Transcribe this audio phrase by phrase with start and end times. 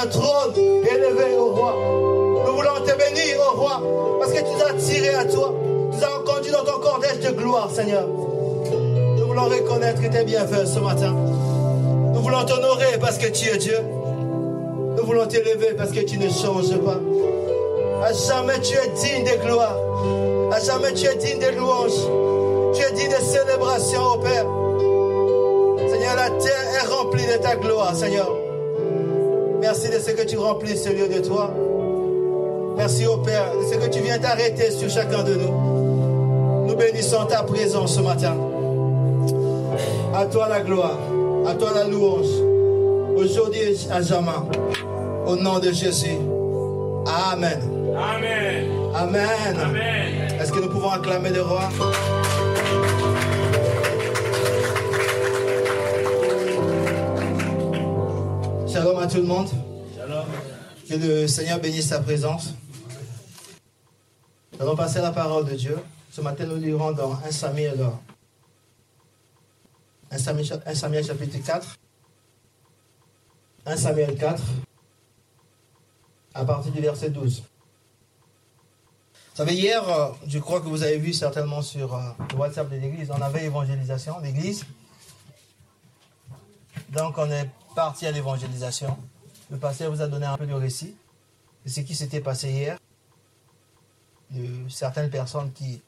[0.00, 1.74] un trône élevé au roi.
[2.46, 3.82] Nous voulons te bénir, au roi,
[4.18, 5.54] parce que tu nous as tirés à toi.
[5.92, 8.06] Tu nous as conduits dans ton cordège de gloire, Seigneur.
[8.06, 11.12] Nous voulons reconnaître que tu es bien fait ce matin.
[11.12, 13.78] Nous voulons t'honorer parce que tu es Dieu.
[14.96, 16.98] Nous voulons t'élever parce que tu ne changes pas.
[18.04, 19.76] À jamais tu es digne de gloire.
[20.52, 21.92] À jamais tu es digne de louange.
[22.74, 24.46] Tu es digne de célébration, au Père.
[25.90, 28.41] Seigneur, la terre est remplie de ta gloire, Seigneur.
[29.72, 31.50] Merci de ce que tu remplis ce lieu de toi.
[32.76, 36.66] Merci, au Père, de ce que tu viens t'arrêter sur chacun de nous.
[36.66, 38.36] Nous bénissons ta présence ce matin.
[40.14, 40.98] À toi la gloire,
[41.46, 42.26] à toi la louange,
[43.16, 44.28] aujourd'hui et à jamais.
[45.26, 46.18] Au nom de Jésus.
[47.06, 47.62] Amen.
[47.96, 48.66] Amen.
[48.94, 49.56] Amen.
[49.58, 50.38] Amen.
[50.38, 51.70] Est-ce que nous pouvons acclamer le roi?
[58.70, 59.48] Shalom à tout le monde.
[60.92, 62.52] Que le Seigneur bénisse sa présence.
[64.52, 65.78] Nous allons passer à la parole de Dieu.
[66.10, 67.82] Ce matin, nous lirons dans 1 Samuel,
[70.10, 71.78] 1 Samuel, 1 Samuel chapitre 4.
[73.64, 74.42] 1 Samuel 4,
[76.34, 77.38] à partir du verset 12.
[77.40, 77.46] Vous
[79.32, 82.76] savez, hier, euh, je crois que vous avez vu certainement sur euh, le WhatsApp de
[82.76, 84.66] l'église, on avait évangélisation d'église.
[86.90, 88.94] Donc, on est parti à l'évangélisation.
[89.52, 90.96] Le pasteur vous a donné un peu de récit
[91.66, 92.78] de ce qui s'était passé hier,
[94.30, 95.82] de certaines personnes qui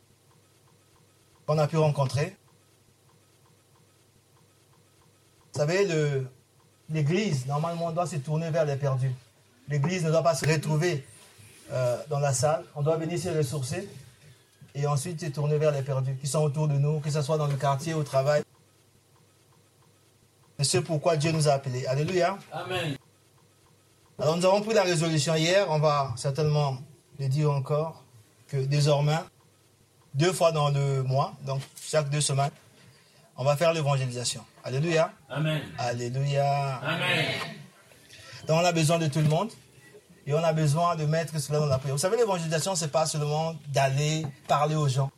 [1.47, 2.37] qu'on a pu rencontrer.
[5.53, 5.89] Vous savez,
[6.91, 9.15] l'église, normalement, doit se tourner vers les perdus.
[9.69, 11.07] L'église ne doit pas se retrouver
[11.73, 12.65] euh, dans la salle.
[12.75, 13.89] On doit venir se ressourcer
[14.75, 17.39] et ensuite se tourner vers les perdus qui sont autour de nous, que ce soit
[17.39, 18.43] dans le quartier, au travail.
[20.59, 21.87] C'est ce pourquoi Dieu nous a appelés.
[21.87, 22.39] Alléluia.
[22.53, 22.97] Amen.
[24.19, 26.79] Alors nous avons pris la résolution hier, on va certainement
[27.19, 28.05] le dire encore,
[28.47, 29.19] que désormais,
[30.15, 32.53] deux fois dans le mois, donc chaque deux semaines,
[33.37, 34.45] on va faire l'évangélisation.
[34.63, 35.13] Alléluia.
[35.29, 35.63] Amen.
[35.79, 36.77] Alléluia.
[36.77, 37.27] Amen.
[38.47, 39.51] Donc on a besoin de tout le monde
[40.29, 41.97] et on a besoin de mettre cela dans la prière.
[41.97, 45.11] Vous savez, l'évangélisation, c'est pas seulement d'aller parler aux gens.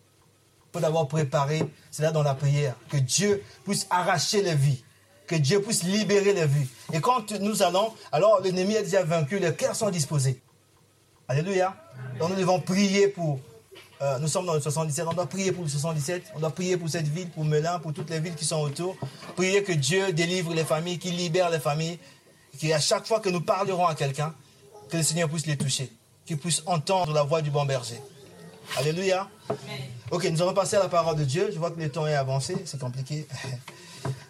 [0.70, 4.82] Il faut d'abord préparer cela dans la prière, que Dieu puisse arracher les vies,
[5.26, 6.68] que Dieu puisse libérer les vies.
[6.92, 10.40] Et quand nous allons, alors l'ennemi est déjà vaincu, les cœurs sont disposés.
[11.28, 11.74] Alléluia.
[12.18, 13.40] Donc nous devons prier pour.
[14.02, 16.76] euh, nous sommes dans le 77, on doit prier pour le 77, on doit prier
[16.76, 18.96] pour cette ville, pour Melun, pour toutes les villes qui sont autour.
[19.34, 21.98] Prier que Dieu délivre les familles, qu'il libère les familles,
[22.60, 24.34] qu'à chaque fois que nous parlerons à quelqu'un,
[24.88, 25.90] que le Seigneur puisse les toucher,
[26.24, 28.00] qu'il puisse entendre la voix du bon berger.
[28.76, 29.28] Alléluia.
[30.10, 31.50] Ok, nous allons passer à la parole de Dieu.
[31.52, 33.26] Je vois que le temps est avancé, c'est compliqué.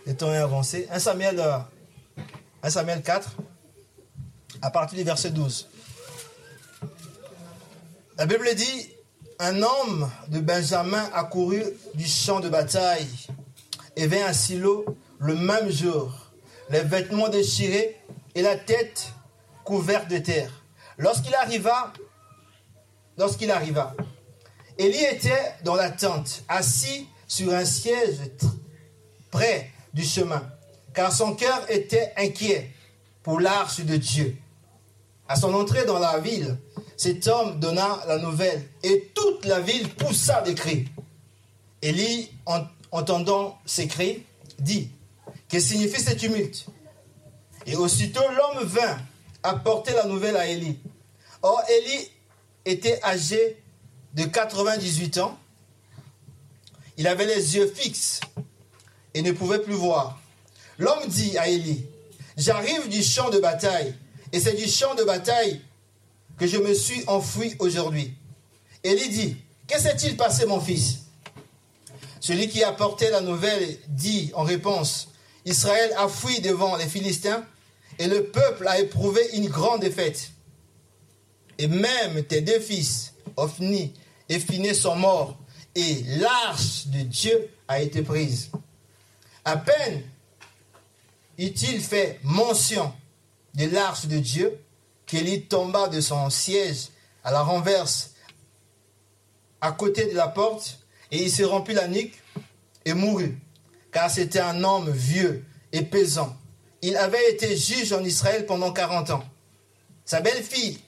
[0.06, 0.86] Le temps est avancé.
[0.92, 1.58] 1 Samuel, euh,
[2.62, 3.36] 1 Samuel 4,
[4.62, 5.68] à partir du verset 12.
[8.16, 8.88] La Bible dit,
[9.40, 13.08] un homme de Benjamin accourut du champ de bataille
[13.96, 14.86] et vint à Silo
[15.18, 16.12] le même jour,
[16.70, 18.00] les vêtements déchirés
[18.36, 19.12] et la tête
[19.64, 20.52] couverte de terre.
[20.98, 21.92] Lorsqu'il arriva,
[23.18, 23.96] lorsqu'il arriva,
[24.78, 28.18] Élie était dans la tente, assis sur un siège
[29.32, 30.42] près du chemin,
[30.94, 32.70] car son cœur était inquiet
[33.22, 34.36] pour l'arche de Dieu.
[35.26, 36.58] À son entrée dans la ville,
[36.98, 40.84] cet homme donna la nouvelle et toute la ville poussa des cris.
[41.80, 44.22] Élie, en- entendant ces cris,
[44.58, 44.90] dit
[45.48, 46.66] Que signifie ce tumulte?
[47.66, 48.98] Et aussitôt l'homme vint
[49.42, 50.78] apporter la nouvelle à Élie.
[51.42, 52.10] Or, Élie
[52.66, 53.62] était âgé
[54.14, 55.38] de 98 ans.
[56.98, 58.20] Il avait les yeux fixes
[59.16, 60.20] et ne pouvait plus voir.
[60.78, 61.86] L'homme dit à Élie
[62.36, 63.94] J'arrive du champ de bataille,
[64.30, 65.62] et c'est du champ de bataille
[66.38, 68.14] que je me suis enfoui aujourd'hui.
[68.84, 70.98] Élie dit Que s'est-il passé, mon fils?
[72.20, 75.08] Celui qui apportait la nouvelle dit en réponse
[75.46, 77.42] Israël a fui devant les Philistins,
[77.98, 80.30] et le peuple a éprouvé une grande défaite.
[81.56, 83.94] Et même tes deux fils, Ophni
[84.28, 85.38] et Phinehas, sont morts,
[85.74, 88.50] et l'arche de Dieu a été prise.
[89.46, 90.02] À peine
[91.38, 92.92] eut-il fait mention
[93.54, 94.58] de l'arche de Dieu
[95.06, 96.88] qu'Élie tomba de son siège
[97.22, 98.10] à la renverse
[99.60, 100.80] à côté de la porte
[101.12, 102.20] et il se remplit la nuque
[102.84, 103.38] et mourut,
[103.92, 106.36] car c'était un homme vieux et pesant.
[106.82, 109.24] Il avait été juge en Israël pendant 40 ans.
[110.04, 110.80] Sa belle-fille,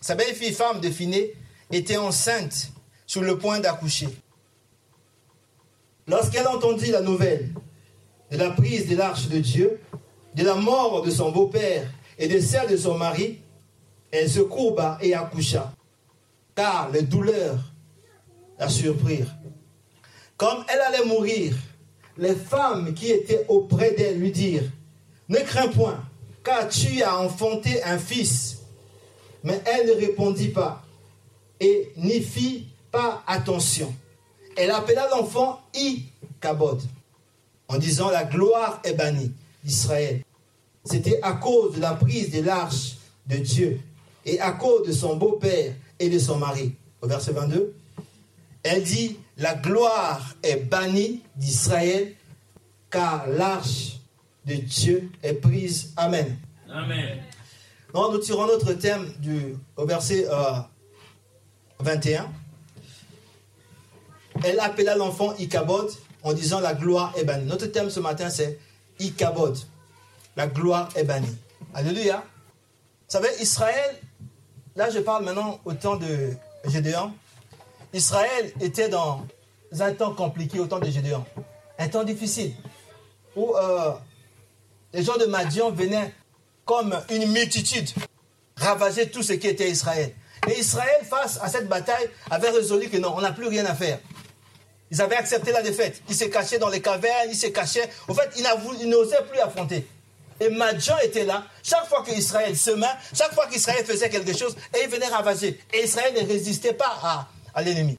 [0.00, 1.34] sa belle-fille femme de Phinée,
[1.70, 2.70] était enceinte
[3.06, 4.08] sur le point d'accoucher.
[6.06, 7.50] Lorsqu'elle entendit la nouvelle
[8.30, 9.80] de la prise de l'arche de Dieu,
[10.34, 13.38] de la mort de son beau-père et de celle de son mari,
[14.10, 15.72] elle se courba et accoucha,
[16.54, 17.58] car les douleurs
[18.58, 19.34] la surprirent.
[20.36, 21.56] Comme elle allait mourir,
[22.16, 24.70] les femmes qui étaient auprès d'elle lui dirent,
[25.28, 26.00] ne crains point,
[26.44, 28.58] car tu as enfanté un fils.
[29.42, 30.82] Mais elle ne répondit pas
[31.60, 33.92] et n'y fit pas attention.
[34.56, 36.80] Elle appela l'enfant I-Kabod,
[37.68, 39.32] en disant la gloire est bannie
[39.64, 40.22] d'Israël.
[40.84, 42.96] C'était à cause de la prise de l'arche
[43.26, 43.80] de Dieu
[44.26, 46.74] et à cause de son beau-père et de son mari.
[47.00, 47.74] Au verset 22,
[48.62, 52.14] elle dit, la gloire est bannie d'Israël
[52.90, 53.98] car l'arche
[54.46, 55.92] de Dieu est prise.
[55.96, 56.36] Amen.
[56.70, 57.18] Amen.
[57.94, 60.26] nous tirons notre thème du, au verset
[61.80, 62.30] 21.
[64.42, 65.90] Elle appela l'enfant Ikabod
[66.22, 67.44] en disant la gloire est bannie.
[67.44, 68.58] Notre thème ce matin c'est
[68.98, 69.56] Ikabod.
[70.36, 71.36] La gloire est bannie.
[71.74, 72.24] Alléluia.
[73.08, 74.00] Vous savez, Israël,
[74.74, 76.30] là je parle maintenant au temps de
[76.66, 77.12] Gédéon.
[77.92, 79.24] Israël était dans
[79.78, 81.24] un temps compliqué au temps de Gédéon.
[81.78, 82.54] Un temps difficile.
[83.36, 83.92] Où euh,
[84.92, 86.12] les gens de Madian venaient
[86.64, 87.90] comme une multitude
[88.56, 90.12] ravager tout ce qui était Israël.
[90.48, 93.74] Et Israël, face à cette bataille, avait résolu que non, on n'a plus rien à
[93.74, 93.98] faire.
[94.94, 96.00] Ils avaient accepté la défaite.
[96.08, 97.90] Ils se cachaient dans les cavernes, ils se cachaient.
[98.06, 99.84] En fait, ils n'osaient plus affronter.
[100.38, 101.42] Et Madian était là.
[101.64, 105.60] Chaque fois qu'Israël semait, chaque fois qu'Israël faisait quelque chose, et il venait ravager.
[105.72, 107.98] Et Israël ne résistait pas à, à l'ennemi.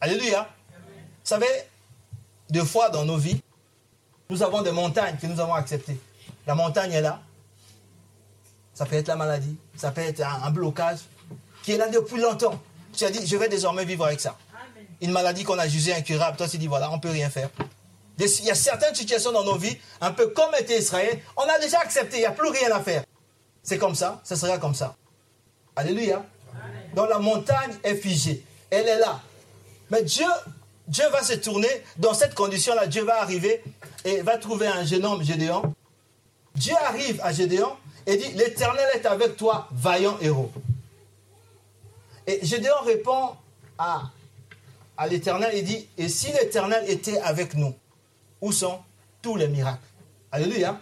[0.00, 0.48] Alléluia.
[0.70, 0.76] Vous
[1.24, 1.48] savez,
[2.50, 3.40] deux fois dans nos vies,
[4.30, 5.98] nous avons des montagnes que nous avons acceptées.
[6.46, 7.20] La montagne est là.
[8.74, 10.98] Ça peut être la maladie, ça peut être un, blocage
[11.64, 12.60] qui est là depuis longtemps.
[12.92, 14.36] Tu as dit, je vais désormais vivre avec ça.
[15.00, 17.50] Une maladie qu'on a jugée incurable, toi tu dis, voilà, on ne peut rien faire.
[18.18, 21.58] Il y a certaines situations dans nos vies, un peu comme était Israël, on a
[21.58, 23.04] déjà accepté, il n'y a plus rien à faire.
[23.62, 24.96] C'est comme ça, ce sera comme ça.
[25.74, 26.24] Alléluia.
[26.94, 29.20] Donc la montagne est figée elle est là.
[29.90, 30.26] Mais Dieu,
[30.88, 32.86] Dieu va se tourner dans cette condition-là.
[32.86, 33.62] Dieu va arriver
[34.04, 35.74] et va trouver un jeune homme, Gédéon.
[36.54, 37.72] Dieu arrive à Gédéon
[38.06, 40.50] et dit L'Éternel est avec toi, vaillant héros.
[42.26, 43.30] Et Gédéon répond
[43.78, 44.10] à,
[44.96, 47.74] à l'Éternel et dit Et si l'Éternel était avec nous,
[48.40, 48.78] où sont
[49.22, 49.86] tous les miracles?
[50.32, 50.78] Alléluia.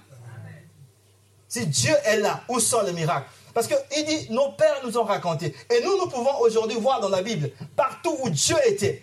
[1.49, 3.29] Si Dieu est là, où sont les miracles?
[3.55, 5.55] Parce qu'il dit, nos pères nous ont raconté.
[5.71, 9.03] Et nous, nous pouvons aujourd'hui voir dans la Bible, partout où Dieu était,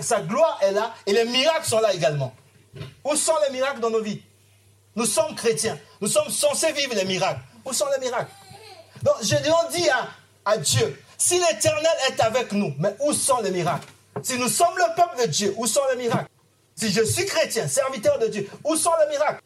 [0.00, 2.34] sa gloire est là et les miracles sont là également.
[3.04, 4.20] Où sont les miracles dans nos vies?
[4.96, 5.78] Nous sommes chrétiens.
[6.00, 7.40] Nous sommes censés vivre les miracles.
[7.64, 8.30] Où sont les miracles?
[9.02, 10.08] Donc, Gédéon dit à,
[10.44, 13.86] à Dieu, si l'Éternel est avec nous, mais où sont les miracles?
[14.22, 16.30] Si nous sommes le peuple de Dieu, où sont les miracles
[16.74, 19.42] Si je suis chrétien, serviteur de Dieu, où sont les miracles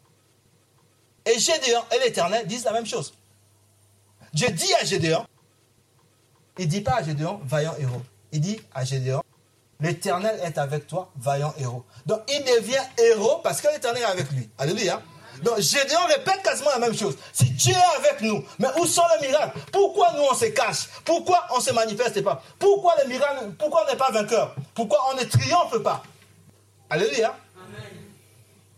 [1.24, 3.14] Et Gédéon et l'Éternel disent la même chose.
[4.32, 5.26] Dieu dit à Gédéon,
[6.58, 8.02] il ne dit pas à Gédéon, vaillant héros.
[8.32, 9.22] Il dit à Gédéon,
[9.80, 11.84] l'éternel est avec toi, vaillant héros.
[12.06, 14.48] Donc il devient héros parce que l'éternel est avec lui.
[14.58, 15.02] Alléluia.
[15.42, 17.16] Donc Gédéon répète quasiment la même chose.
[17.32, 19.58] Si Dieu est avec nous, mais où sont les miracles?
[19.72, 20.88] Pourquoi nous on se cache?
[21.04, 22.42] Pourquoi on ne se manifeste pas?
[22.58, 24.54] Pourquoi les miracles Pourquoi on n'est pas vainqueur?
[24.74, 26.02] Pourquoi on ne triomphe pas?
[26.88, 27.36] Alléluia.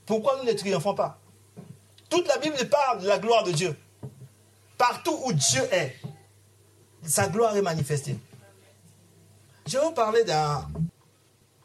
[0.07, 1.19] Pourquoi nous ne triomphons pas?
[2.09, 3.77] Toute la Bible parle de la gloire de Dieu.
[4.79, 5.97] Partout où Dieu est,
[7.03, 8.17] sa gloire est manifestée.
[9.67, 10.25] Je vais vous parler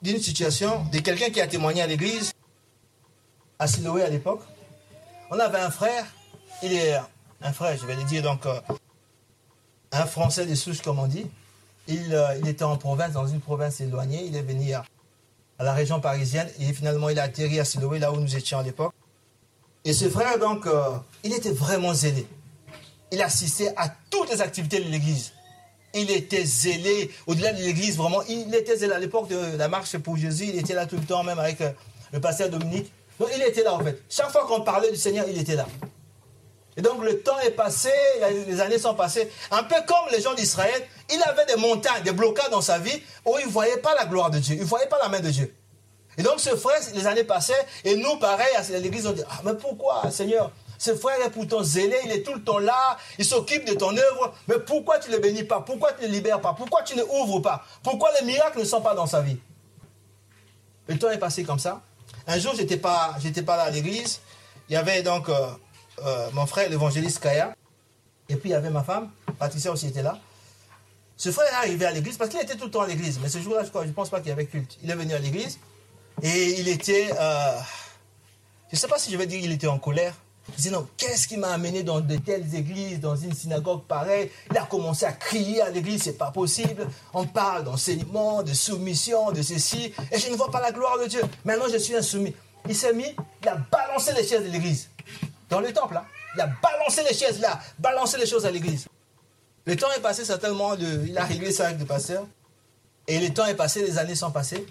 [0.01, 2.34] d'une situation de quelqu'un qui a témoigné à l'église,
[3.60, 4.41] à Siloé à l'époque.
[5.36, 6.06] On avait un frère,
[6.62, 6.96] il est
[7.42, 8.54] un frère, je vais le dire, donc euh,
[9.92, 11.25] un Français de souche, comme on dit.
[11.88, 14.25] Il, euh, il, était en province, dans une province éloignée.
[14.28, 14.86] Il est venu à,
[15.58, 18.63] la région parisienne et finalement il a atterri à Siloé, là où nous étions à
[18.63, 18.94] l'époque.
[19.86, 20.92] Et ce frère, donc, euh,
[21.24, 22.28] il était vraiment zélé
[23.12, 25.34] il assistait à toutes les activités de l'Église.
[25.96, 29.98] Il était zélé, au-delà de l'Église, vraiment, il était zélé à l'époque de la marche
[29.98, 31.58] pour Jésus, il était là tout le temps, même avec
[32.12, 32.92] le pasteur Dominique.
[33.36, 34.01] Il était là en fait.
[34.10, 35.65] Chaque fois qu'on parlait du Seigneur, il était là.
[36.75, 37.92] Et donc le temps est passé,
[38.48, 39.30] les années sont passées.
[39.51, 43.01] Un peu comme les gens d'Israël, il avait des montagnes, des blocages dans sa vie
[43.25, 45.20] où il ne voyait pas la gloire de Dieu, il ne voyait pas la main
[45.20, 45.53] de Dieu.
[46.18, 49.42] Et donc ce frère, les années passaient, et nous, pareil, à l'église, on dit, ah
[49.44, 50.51] mais pourquoi, Seigneur?
[50.77, 53.96] Ce frère est pourtant zélé, il est tout le temps là, il s'occupe de ton
[53.96, 55.62] œuvre, mais pourquoi tu ne le bénis pas?
[55.62, 56.53] Pourquoi tu ne le libères pas?
[56.53, 57.63] Pourquoi tu ne ouvres pas?
[57.84, 59.38] Pourquoi les miracles ne sont pas dans sa vie
[60.88, 61.82] Le temps est passé comme ça.
[62.27, 64.22] Un jour, je n'étais pas, pas là à l'église.
[64.70, 65.34] Il y avait donc euh,
[66.06, 67.56] euh, mon frère, l'évangéliste Kaya,
[68.30, 70.18] et puis il y avait ma femme, Patricia aussi était là.
[71.18, 73.30] Ce frère est arrivé à l'église parce qu'il était tout le temps à l'église, mais
[73.30, 74.77] ce jour-là, je ne pense pas qu'il y avait culte.
[74.84, 75.60] Il est venu à l'église
[76.22, 77.60] et il était, euh,
[78.70, 80.15] je ne sais pas si je vais dire qu'il était en colère,
[80.50, 84.30] Il disait non, qu'est-ce qui m'a amené dans de telles églises, dans une synagogue pareille?
[84.52, 86.88] Il a commencé à crier à l'église, c'est pas possible.
[87.14, 91.08] On parle d'enseignement, de soumission, de ceci, et je ne vois pas la gloire de
[91.08, 91.22] Dieu.
[91.46, 92.36] Maintenant, je suis insoumis.
[92.68, 94.90] Il s'est mis, il a balancé les chaises de l'église.
[95.50, 96.06] Dans le temple, là.
[96.36, 98.88] Il a balancé les chaises là, balancé les choses à l'église.
[99.66, 102.26] Le temps est passé certainement, il a réglé ça avec le pasteur.
[103.08, 104.66] Et le temps est passé, les années sont passées.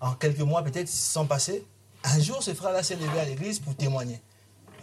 [0.00, 1.64] En quelques mois peut-être, sont passés.
[2.04, 4.20] Un jour, ce frère-là s'est levé à l'église pour témoigner.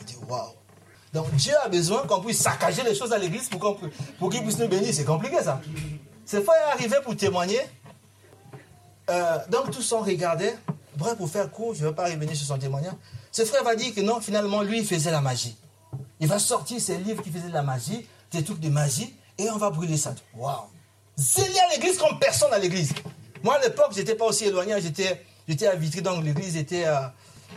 [0.07, 0.51] Il dit, waouh.
[1.13, 3.77] Donc Dieu a besoin qu'on puisse saccager les choses à l'église pour,
[4.31, 4.93] qu'il puisse nous bénir.
[4.93, 5.61] C'est compliqué ça.
[6.25, 7.61] Ce frère est arrivé pour témoigner.
[9.09, 10.53] Euh, donc tous sont regardés.
[10.95, 12.93] Bref, pour faire court, je ne vais pas revenir sur son témoignage.
[13.31, 15.55] Ce frère va dire que non, finalement, lui, il faisait la magie.
[16.19, 19.49] Il va sortir ses livres qui faisaient de la magie, des trucs de magie, et
[19.49, 20.13] on va brûler ça.
[20.35, 20.55] Waouh!
[21.17, 22.93] Zélé à l'église comme personne à l'église.
[23.43, 26.85] Moi, à l'époque, je n'étais pas aussi éloigné, j'étais, j'étais à Vitry, donc l'église était
[26.85, 27.01] euh,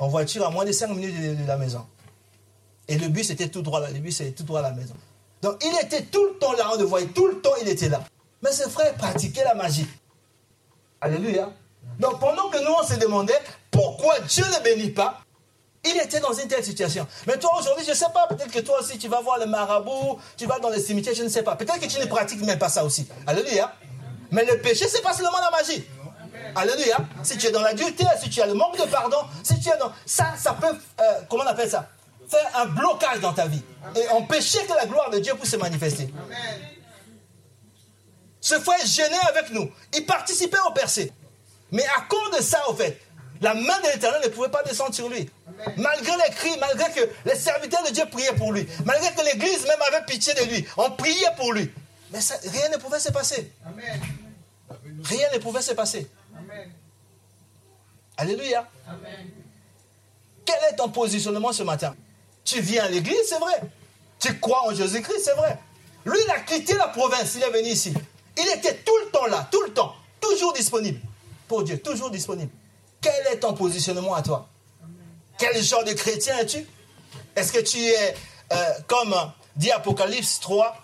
[0.00, 1.86] en voiture à moins de 5 minutes de, la maison.
[2.88, 4.94] Et le bus était tout droit là, le bus était tout droit à la maison.
[5.42, 7.88] Donc il était tout le temps là, on le voyait, tout le temps il était
[7.88, 8.02] là.
[8.42, 9.86] Mais ses frères pratiquaient la magie.
[11.00, 11.50] Alléluia.
[11.98, 13.40] Donc pendant que nous on se demandait
[13.70, 15.20] pourquoi Dieu ne bénit pas,
[15.88, 17.06] il était dans une telle situation.
[17.26, 19.46] Mais toi, aujourd'hui, je ne sais pas, peut-être que toi aussi, tu vas voir le
[19.46, 21.56] marabout, tu vas dans les cimetières, je ne sais pas.
[21.56, 23.06] Peut-être que tu ne pratiques même pas ça aussi.
[23.26, 23.72] Alléluia.
[24.30, 25.84] Mais le péché, c'est pas seulement la magie.
[26.54, 26.96] Alléluia.
[27.22, 29.76] Si tu es dans l'adultère, si tu as le manque de pardon, si tu es
[29.78, 29.92] dans...
[30.04, 30.76] Ça, ça peut...
[31.00, 31.88] Euh, comment on appelle ça?
[32.28, 33.62] Faire un blocage dans ta vie.
[33.94, 36.08] Et empêcher que la gloire de Dieu puisse se manifester.
[38.40, 39.70] Ce frère gêné avec nous.
[39.94, 41.12] Il participait au percé.
[41.72, 43.00] Mais à cause de ça, au fait,
[43.40, 45.28] la main de l'Éternel ne pouvait pas descendre sur lui.
[45.76, 49.64] Malgré les cris, malgré que les serviteurs de Dieu priaient pour lui, malgré que l'Église
[49.64, 51.70] même avait pitié de lui, on priait pour lui.
[52.12, 53.52] Mais rien ne pouvait se passer.
[55.04, 56.08] Rien ne pouvait se passer.
[58.16, 58.68] Alléluia.
[60.44, 61.94] Quel est ton positionnement ce matin?
[62.46, 63.60] Tu viens à l'église, c'est vrai.
[64.20, 65.58] Tu crois en Jésus-Christ, c'est vrai.
[66.06, 67.92] Lui, il a quitté la province, il est venu ici.
[68.38, 71.00] Il était tout le temps là, tout le temps, toujours disponible.
[71.48, 72.50] Pour Dieu, toujours disponible.
[73.00, 74.48] Quel est ton positionnement à toi?
[75.38, 76.64] Quel genre de chrétien es-tu?
[77.34, 78.14] Est-ce que tu es,
[78.52, 79.14] euh, comme
[79.56, 80.76] dit Apocalypse 3,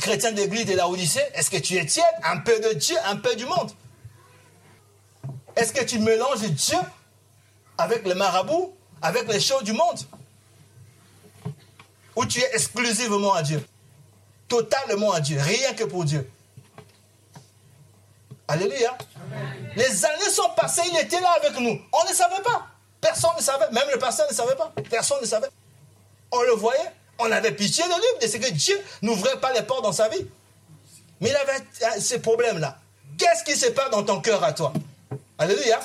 [0.00, 1.22] chrétien d'église de la Odyssée?
[1.34, 2.04] Est-ce que tu es tiède?
[2.24, 3.70] Un peu de Dieu, un peu du monde
[5.54, 6.78] Est-ce que tu mélanges Dieu
[7.76, 9.98] avec le marabout, avec les choses du monde?
[12.16, 13.64] Ou tu es exclusivement à Dieu
[14.48, 16.28] Totalement à Dieu, rien que pour Dieu
[18.48, 18.96] Alléluia.
[19.76, 21.80] Les années sont passées, il était là avec nous.
[21.92, 22.66] On ne savait pas.
[23.00, 23.70] Personne ne savait.
[23.72, 24.72] Même le pasteur ne savait pas.
[24.90, 25.48] Personne ne savait.
[26.30, 26.92] On le voyait.
[27.18, 28.26] On avait pitié de lui.
[28.26, 30.26] De ce que Dieu n'ouvrait pas les portes dans sa vie.
[31.20, 32.78] Mais il avait euh, ces problèmes-là.
[33.18, 34.72] Qu'est-ce qui se passe dans ton cœur à toi?
[35.38, 35.80] Alléluia.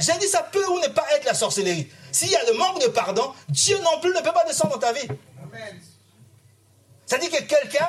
[0.00, 1.88] J'ai dit, ça peut ou ne pas être la sorcellerie.
[2.10, 4.78] S'il y a le manque de pardon, Dieu non plus ne peut pas descendre dans
[4.78, 5.06] ta vie.
[7.06, 7.88] Ça dit que quelqu'un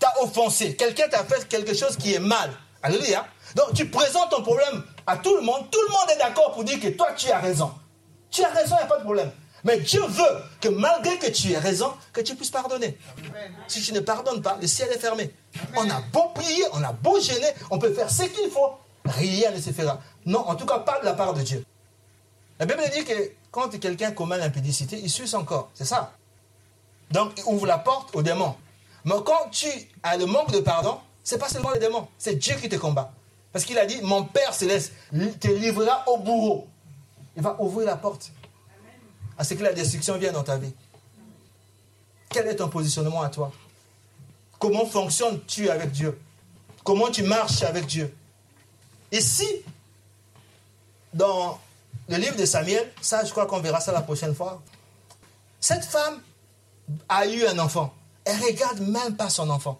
[0.00, 2.50] t'a offensé, quelqu'un t'a fait quelque chose qui est mal.
[2.82, 3.26] Alléluia.
[3.54, 5.70] Donc tu présentes ton problème à tout le monde.
[5.70, 7.72] Tout le monde est d'accord pour dire que toi tu as raison.
[8.30, 9.30] Tu as raison, il n'y a pas de problème.
[9.64, 12.96] Mais Dieu veut que malgré que tu aies raison, que tu puisses pardonner.
[13.66, 15.32] Si tu ne pardonnes pas, le ciel est fermé.
[15.76, 18.72] On a beau prier, on a beau gêner, on peut faire ce qu'il faut.
[19.04, 20.00] Rien ne se fera.
[20.24, 21.64] Non, en tout cas pas de la part de Dieu.
[22.58, 25.70] La Bible dit que quand quelqu'un commet l'impédicité, il suit son corps.
[25.74, 26.12] C'est ça.
[27.10, 28.54] Donc il ouvre la porte aux démons.
[29.04, 29.68] Mais quand tu
[30.02, 33.12] as le manque de pardon, c'est pas seulement les démons, c'est Dieu qui te combat.
[33.52, 34.92] Parce qu'il a dit, mon Père céleste
[35.40, 36.68] te livrera au bourreau.
[37.36, 38.30] Il va ouvrir la porte
[39.38, 40.72] à ce que la destruction vienne dans ta vie.
[42.28, 43.52] Quel est ton positionnement à toi?
[44.58, 46.18] Comment fonctionnes-tu avec Dieu?
[46.84, 48.14] Comment tu marches avec Dieu?
[49.12, 49.48] Ici,
[51.14, 51.58] dans
[52.08, 54.62] le livre de Samuel, ça je crois qu'on verra ça la prochaine fois,
[55.60, 56.20] cette femme
[57.08, 57.92] a eu un enfant.
[58.24, 59.78] Elle regarde même pas son enfant.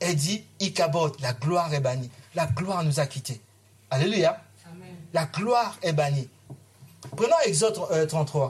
[0.00, 3.40] Elle dit, Ikabot, la gloire est bannie la gloire nous a quittés.
[3.90, 4.40] Alléluia.
[5.12, 6.28] La gloire est bannie.
[7.16, 7.74] Prenons Exode
[8.06, 8.46] 33.
[8.46, 8.48] Euh,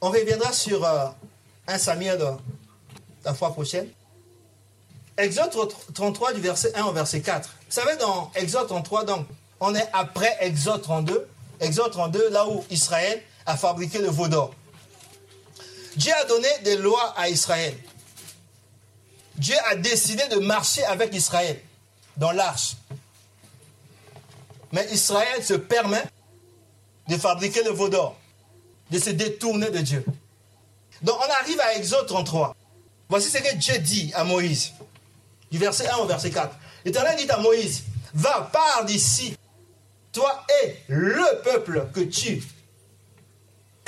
[0.00, 1.14] On reviendra sur 1
[1.68, 2.32] euh, Samuel euh,
[3.24, 3.88] la fois prochaine.
[5.16, 5.50] Exode
[5.92, 7.48] 33 du verset 1 au verset 4.
[7.48, 9.26] Vous savez, dans Exode 33, donc,
[9.58, 11.26] on est après Exode 32.
[11.58, 14.54] Exode 32, là où Israël a fabriqué le veau d'or.
[15.96, 17.74] Dieu a donné des lois à Israël.
[19.36, 21.60] Dieu a décidé de marcher avec Israël
[22.16, 22.76] dans l'arche.
[24.72, 26.04] Mais Israël se permet
[27.08, 28.16] de fabriquer le veau d'or,
[28.90, 30.04] de se détourner de Dieu.
[31.02, 32.54] Donc on arrive à Exode 33.
[33.08, 34.72] Voici ce que Dieu dit à Moïse,
[35.50, 36.54] du verset 1 au verset 4.
[36.84, 39.36] L'Éternel dit à Moïse, va, pars d'ici,
[40.12, 42.42] toi et le peuple que tu,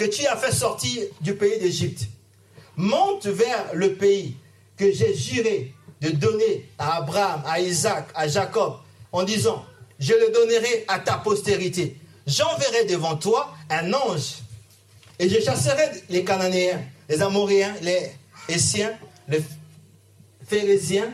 [0.01, 2.09] que tu as fait sortir du pays d'Égypte.
[2.75, 4.35] Monte vers le pays
[4.79, 8.77] que j'ai juré de donner à Abraham, à Isaac, à Jacob,
[9.13, 9.63] en disant,
[9.99, 11.99] je le donnerai à ta postérité.
[12.27, 14.37] J'enverrai devant toi un ange,
[15.19, 18.11] et je chasserai les Cananéens, les Amoréens, les
[18.49, 19.43] Essiens, les
[20.47, 21.13] Phérésiens,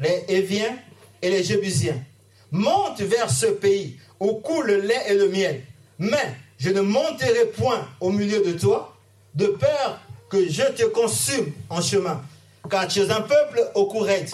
[0.00, 0.76] les Éviens
[1.22, 2.02] et les Jébusiens.
[2.50, 5.62] Monte vers ce pays où coule le lait et le miel.
[6.00, 8.96] Mais je ne monterai point au milieu de toi,
[9.34, 12.20] de peur que je te consume en chemin.
[12.68, 14.26] Car tu es un peuple au courant.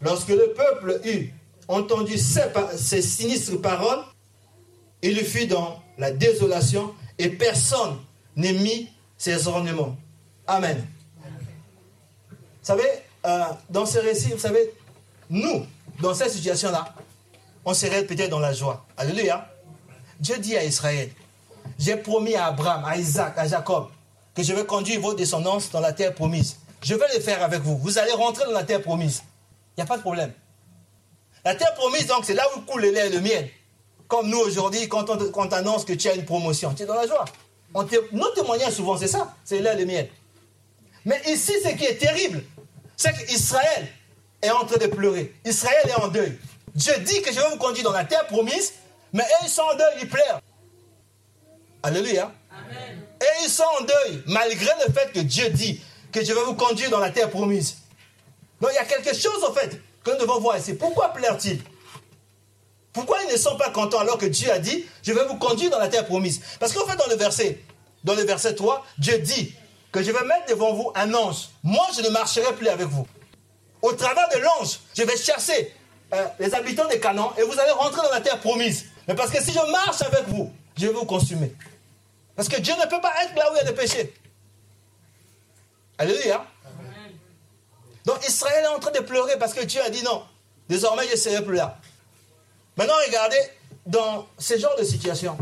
[0.00, 1.32] Lorsque le peuple eut
[1.68, 4.00] entendu ces, sinistres paroles,
[5.02, 7.98] il fut dans la désolation et personne
[8.36, 9.96] n'est ses ornements.
[10.46, 10.84] Amen.
[12.30, 12.88] Vous savez,
[13.26, 14.72] euh, dans ce récit, vous savez,
[15.28, 15.66] nous,
[16.00, 16.94] dans cette situation-là,
[17.64, 18.86] on serait peut-être dans la joie.
[18.96, 19.49] Alléluia.
[20.20, 21.10] Dieu dit à Israël,
[21.78, 23.88] j'ai promis à Abraham, à Isaac, à Jacob,
[24.34, 26.56] que je vais conduire vos descendances dans la terre promise.
[26.82, 27.78] Je vais le faire avec vous.
[27.78, 29.22] Vous allez rentrer dans la terre promise.
[29.76, 30.32] Il n'y a pas de problème.
[31.44, 33.48] La terre promise, donc, c'est là où coule le lait et le miel.
[34.08, 37.06] Comme nous aujourd'hui, quand on, t'annonce que tu as une promotion, tu es dans la
[37.06, 37.24] joie.
[37.72, 40.08] On nos témoignages, souvent, c'est ça, c'est le lait et le miel.
[41.04, 42.42] Mais ici, ce qui est terrible,
[42.96, 43.88] c'est qu'Israël
[44.42, 45.34] est en train de pleurer.
[45.44, 46.36] Israël est en deuil.
[46.74, 48.74] Dieu dit que je vais vous conduire dans la terre promise,
[49.12, 50.40] mais eux, ils sont en deuil, ils pleurent.
[51.82, 52.32] Alléluia.
[53.20, 55.80] Et ils sont en deuil, malgré le fait que Dieu dit
[56.12, 57.76] que je vais vous conduire dans la terre promise.
[58.60, 60.74] Donc il y a quelque chose, en fait, que nous devons voir ici.
[60.74, 61.62] Pourquoi pleurent-ils
[62.92, 65.70] Pourquoi ils ne sont pas contents alors que Dieu a dit, je vais vous conduire
[65.70, 67.60] dans la terre promise Parce qu'en fait, dans le verset,
[68.04, 69.54] dans le verset 3, Dieu dit
[69.92, 71.48] que je vais mettre devant vous un ange.
[71.62, 73.06] Moi, je ne marcherai plus avec vous.
[73.82, 75.74] Au travers de l'ange, je vais chasser
[76.12, 78.86] euh, les habitants des Canaan et vous allez rentrer dans la terre promise.
[79.10, 81.52] Mais parce que si je marche avec vous, je vais vous consumer.
[82.36, 84.14] Parce que Dieu ne peut pas être là où il y a des péchés.
[85.98, 86.46] Alléluia.
[88.04, 90.22] Donc Israël est en train de pleurer parce que Dieu a dit non.
[90.68, 91.76] Désormais, je ne serai plus là.
[92.76, 93.40] Maintenant, regardez,
[93.84, 95.36] dans ce genre de situation,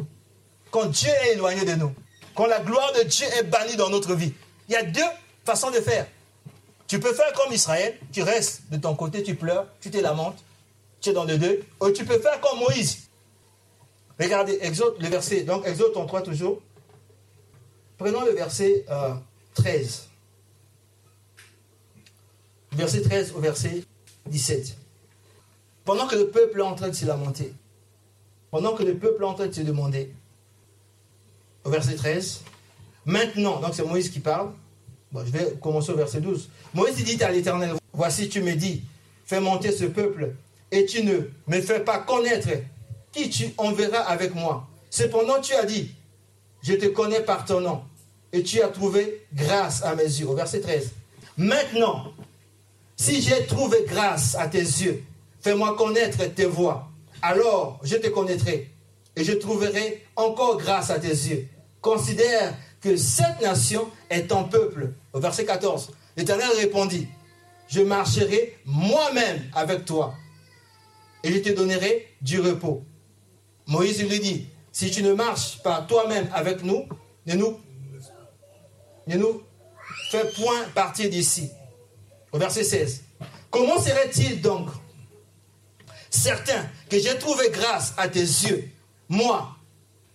[0.71, 1.95] quand Dieu est éloigné de nous,
[2.35, 4.33] quand la gloire de Dieu est bannie dans notre vie,
[4.71, 5.11] il y a deux
[5.45, 6.07] façons de faire.
[6.87, 10.43] Tu peux faire comme Israël, tu restes de ton côté, tu pleures, tu te lamentes,
[11.03, 11.63] tu es dans le deux.
[11.83, 13.08] Ou tu peux faire comme Moïse.
[14.19, 16.61] Regardez, Exode, le verset, donc Exode 33 toujours.
[17.97, 18.85] Prenons le verset
[19.55, 20.09] 13.
[22.73, 23.85] Euh, verset 13 au verset
[24.27, 24.77] 17.
[25.85, 27.53] Pendant que le peuple est en train de se lamenter,
[28.51, 30.13] pendant que le peuple est en train de se demander,
[31.65, 32.43] au verset 13,
[33.05, 34.53] maintenant, donc c'est Moïse qui parle,
[35.13, 36.49] bon, je vais commencer au verset 12.
[36.75, 38.83] Moïse dit à l'Éternel, voici tu me dis,
[39.25, 40.35] fais monter ce peuple,
[40.71, 42.49] et tu ne me fais pas connaître
[43.27, 44.69] tu enverras avec moi.
[44.91, 45.91] Cependant, tu as dit,
[46.63, 47.83] je te connais par ton nom,
[48.33, 50.29] et tu as trouvé grâce à mes yeux.
[50.29, 50.93] Au verset 13.
[51.37, 52.13] Maintenant,
[52.97, 55.03] si j'ai trouvé grâce à tes yeux,
[55.41, 56.89] fais-moi connaître tes voies.
[57.23, 58.71] Alors je te connaîtrai
[59.17, 61.49] et je trouverai encore grâce à tes yeux.
[61.81, 64.93] Considère que cette nation est ton peuple.
[65.13, 67.09] Au verset 14, l'Éternel répondit,
[67.69, 70.15] je marcherai moi-même avec toi
[71.23, 72.85] et je te donnerai du repos.
[73.69, 76.89] Moïse lui dit, si tu ne marches pas toi-même avec nous,
[77.27, 77.61] ne nous,
[79.07, 79.43] ne nous
[80.11, 81.51] fais point partir d'ici.
[82.33, 83.03] Au verset 16.
[83.51, 84.69] Comment serait-il donc
[86.11, 88.71] certain que j'ai trouvé grâce à tes yeux,
[89.09, 89.57] moi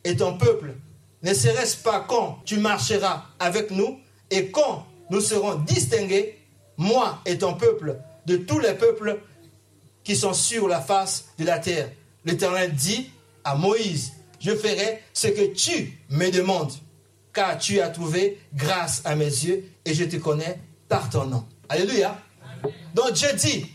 [0.04, 0.74] et ton peuple?
[1.22, 4.00] Ne serait-ce pas quand tu marcheras avec nous
[4.32, 6.40] et quand nous serons distingués,
[6.78, 9.20] moi et ton peuple, de tous les peuples
[10.04, 11.92] qui sont sur la face de la terre?
[12.26, 13.12] L'Éternel dit
[13.44, 16.74] à Moïse, je ferai ce que tu me demandes,
[17.34, 21.46] car tu as trouvé grâce à mes yeux et je te connais par ton nom.
[21.70, 22.18] Alléluia.
[22.94, 23.66] Donc Dieu dit,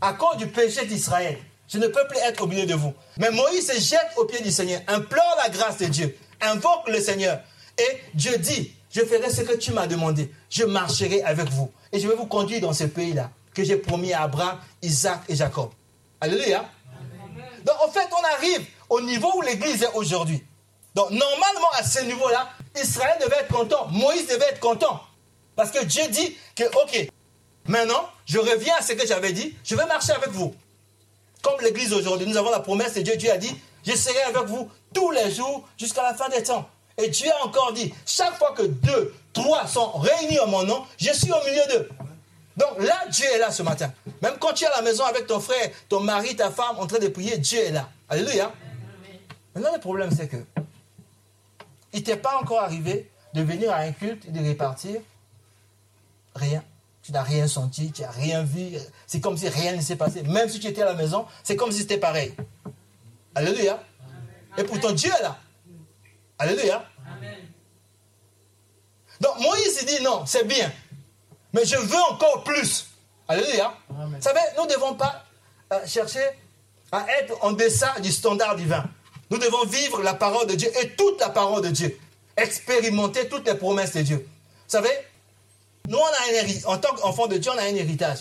[0.00, 2.92] à cause du péché d'Israël, je ne peux plus être au milieu de vous.
[3.18, 7.00] Mais Moïse se jette au pied du Seigneur, implore la grâce de Dieu, invoque le
[7.00, 7.40] Seigneur.
[7.78, 10.30] Et Dieu dit, je ferai ce que tu m'as demandé.
[10.50, 11.70] Je marcherai avec vous.
[11.92, 15.36] Et je vais vous conduire dans ce pays-là que j'ai promis à Abraham, Isaac et
[15.36, 15.70] Jacob.
[16.20, 16.68] Alléluia.
[17.64, 20.44] Donc en fait, on arrive au niveau où l'Église est aujourd'hui.
[20.94, 22.50] Donc normalement, à ce niveau-là,
[22.80, 23.86] Israël devait être content.
[23.88, 25.00] Moïse devait être content.
[25.56, 27.08] Parce que Dieu dit que, ok,
[27.66, 30.54] Maintenant, je reviens à ce que j'avais dit, je vais marcher avec vous.
[31.42, 33.16] Comme l'Église aujourd'hui, nous avons la promesse de Dieu.
[33.16, 33.54] Dieu a dit,
[33.86, 36.68] je serai avec vous tous les jours jusqu'à la fin des temps.
[36.98, 40.84] Et Dieu a encore dit, chaque fois que deux, trois sont réunis en mon nom,
[40.98, 41.88] je suis au milieu d'eux.
[42.56, 43.92] Donc là, Dieu est là ce matin.
[44.20, 46.86] Même quand tu es à la maison avec ton frère, ton mari, ta femme, en
[46.86, 47.88] train de prier, Dieu est là.
[48.08, 48.52] Alléluia.
[49.54, 50.36] Maintenant, le problème, c'est que
[51.92, 55.00] il t'est pas encore arrivé de venir à un culte et de répartir
[56.34, 56.62] rien.
[57.02, 58.76] Tu n'as rien senti, tu n'as rien vu.
[59.06, 60.22] C'est comme si rien ne s'est passé.
[60.22, 62.34] Même si tu étais à la maison, c'est comme si c'était pareil.
[63.34, 63.82] Alléluia.
[64.56, 65.38] Et pourtant, Dieu est là.
[66.38, 66.84] Alléluia.
[69.20, 70.72] Donc Moïse il dit non, c'est bien.
[71.52, 72.88] Mais je veux encore plus.
[73.28, 73.74] Alléluia.
[73.88, 75.24] Vous savez, nous ne devons pas
[75.72, 76.24] euh, chercher
[76.90, 78.84] à être en deçà du standard divin.
[79.30, 81.96] Nous devons vivre la parole de Dieu et toute la parole de Dieu.
[82.36, 84.16] Expérimenter toutes les promesses de Dieu.
[84.16, 84.90] Vous savez,
[85.88, 86.72] nous, on a.
[86.72, 88.20] En tant qu'enfant de Dieu, on a un héritage.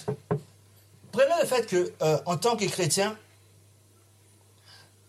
[1.11, 3.17] Prenez le fait que, euh, en tant que chrétien,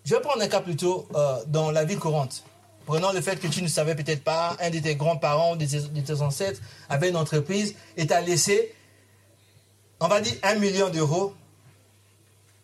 [0.04, 2.44] je vais prendre un cas plutôt euh, dans la vie courante.
[2.86, 6.20] Prenons le fait que tu ne savais peut-être pas, un de tes grands-parents, de tes,
[6.22, 8.74] ancêtres avait une entreprise et t'a laissé,
[10.00, 11.34] on va dire, un million d'euros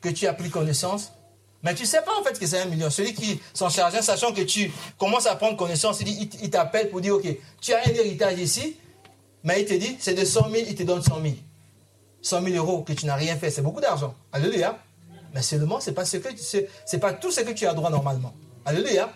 [0.01, 1.13] que tu as pris connaissance.
[1.67, 2.89] Mais tu ne sais pas en fait que c'est un million.
[2.91, 7.01] Celui qui s'en chargeait, sachant que tu commences à prendre connaissance, il, il t'appelle pour
[7.01, 7.27] dire, OK,
[7.61, 8.77] tu as un héritage ici,
[9.43, 11.35] mais il te dit, c'est de 100 000, il te donne 100 000.
[12.23, 14.15] 100 000 euros que tu n'as rien fait, c'est beaucoup d'argent.
[14.33, 14.79] Alléluia.
[15.35, 17.91] Mais seulement, ce n'est pas, ce que, c'est pas tout ce que tu as droit
[17.91, 18.33] normalement.
[18.65, 19.11] Alléluia.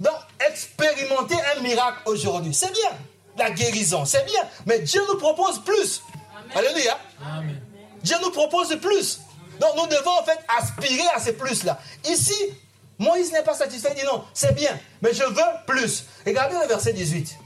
[0.00, 0.16] Donc,
[0.50, 2.90] expérimenter un miracle aujourd'hui, c'est bien.
[3.36, 4.40] La guérison, c'est bien.
[4.66, 6.02] Mais Dieu nous propose plus.
[6.56, 6.98] Alléluia.
[8.02, 9.20] Dieu nous propose plus.
[9.60, 11.78] Donc, nous devons en fait aspirer à ces plus-là.
[12.08, 12.34] Ici,
[12.98, 13.90] Moïse n'est pas satisfait.
[13.96, 16.04] Il dit non, c'est bien, mais je veux plus.
[16.26, 17.36] Regardez le verset 18.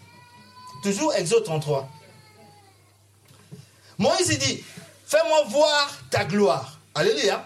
[0.82, 1.88] Toujours Exode 33.
[3.98, 4.64] Moïse dit,
[5.06, 6.80] fais-moi voir ta gloire.
[6.94, 7.44] Alléluia.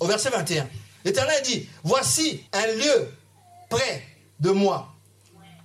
[0.00, 0.68] Au verset 21.
[1.04, 3.14] L'Éternel dit, voici un lieu
[3.70, 4.04] près
[4.40, 4.92] de moi.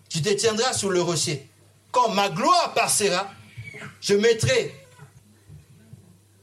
[0.09, 1.49] Tu te tiendras sur le rocher.
[1.91, 3.29] Quand ma gloire passera,
[3.99, 4.73] je mettrai,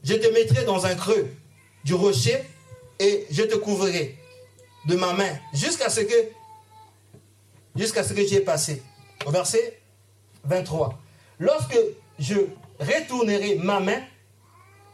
[0.03, 1.33] je te mettrai dans un creux
[1.83, 2.43] du rocher
[2.99, 4.17] et je te couvrirai
[4.85, 6.15] de ma main jusqu'à ce que
[7.75, 8.83] jusqu'à ce que j'y ai passé.
[9.25, 9.79] Au verset
[10.43, 10.99] 23.
[11.39, 11.77] Lorsque
[12.19, 12.35] je
[12.79, 14.01] retournerai ma main,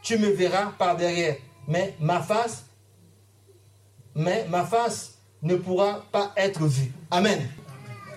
[0.02, 2.64] tu me verras par derrière, mais ma face
[4.18, 6.92] mais ma face ne pourra pas être vue.
[7.12, 7.48] Amen.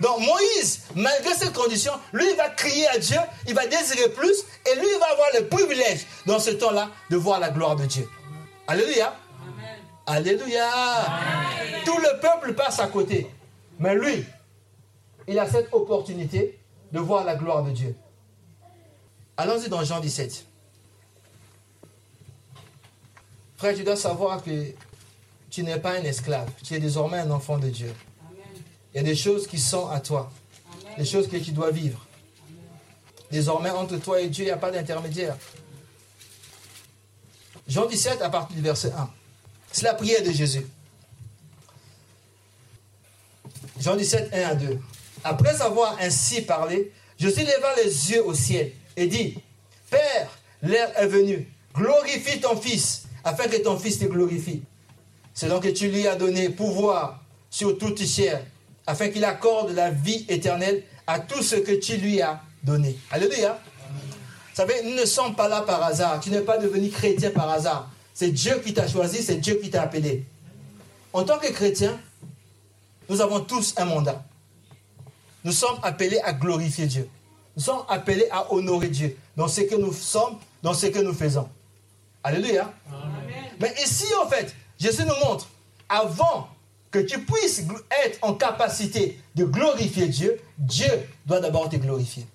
[0.01, 4.45] Donc Moïse, malgré cette condition, lui, il va crier à Dieu, il va désirer plus,
[4.67, 7.85] et lui, il va avoir le privilège, dans ce temps-là, de voir la gloire de
[7.85, 8.09] Dieu.
[8.71, 9.13] Alléluia.
[10.07, 10.71] Alléluia.
[11.85, 13.27] Tout le peuple passe à côté.
[13.81, 14.25] Mais lui,
[15.27, 16.57] il a cette opportunité
[16.93, 17.97] de voir la gloire de Dieu.
[19.37, 20.47] Allons-y dans Jean 17.
[23.57, 24.67] Frère, tu dois savoir que
[25.51, 27.93] tu n'es pas un esclave, tu es désormais un enfant de Dieu.
[28.95, 30.31] Il y a des choses qui sont à toi,
[30.97, 32.07] des choses que tu dois vivre.
[33.33, 35.37] Désormais, entre toi et Dieu, il n'y a pas d'intermédiaire.
[37.71, 39.09] Jean 17, à partir du verset 1.
[39.73, 40.67] C'est la prière de Jésus.
[43.81, 44.79] Jean 17, 1 à 2.
[45.25, 49.39] Après avoir ainsi parlé, Jésus leva les yeux au ciel et dit,
[49.89, 50.29] Père,
[50.63, 54.63] l'heure est venue, glorifie ton Fils, afin que ton Fils te glorifie
[55.49, 58.43] donc que tu lui as donné pouvoir sur toute chair,
[58.87, 62.99] afin qu'il accorde la vie éternelle à tout ce que tu lui as donné.
[63.11, 63.61] Alléluia.
[64.51, 66.21] Vous savez, nous ne sommes pas là par hasard.
[66.21, 67.89] Tu n'es pas devenu chrétien par hasard.
[68.13, 70.25] C'est Dieu qui t'a choisi, c'est Dieu qui t'a appelé.
[71.13, 71.99] En tant que chrétien,
[73.09, 74.23] nous avons tous un mandat.
[75.45, 77.09] Nous sommes appelés à glorifier Dieu.
[77.57, 81.15] Nous sommes appelés à honorer Dieu dans ce que nous sommes, dans ce que nous
[81.15, 81.49] faisons.
[82.23, 82.73] Alléluia.
[83.61, 85.49] Mais ici, en fait, Jésus nous montre,
[85.89, 86.49] avant
[86.91, 87.65] que tu puisses
[88.05, 90.91] être en capacité de glorifier Dieu, Dieu
[91.27, 92.27] doit d'abord te glorifier.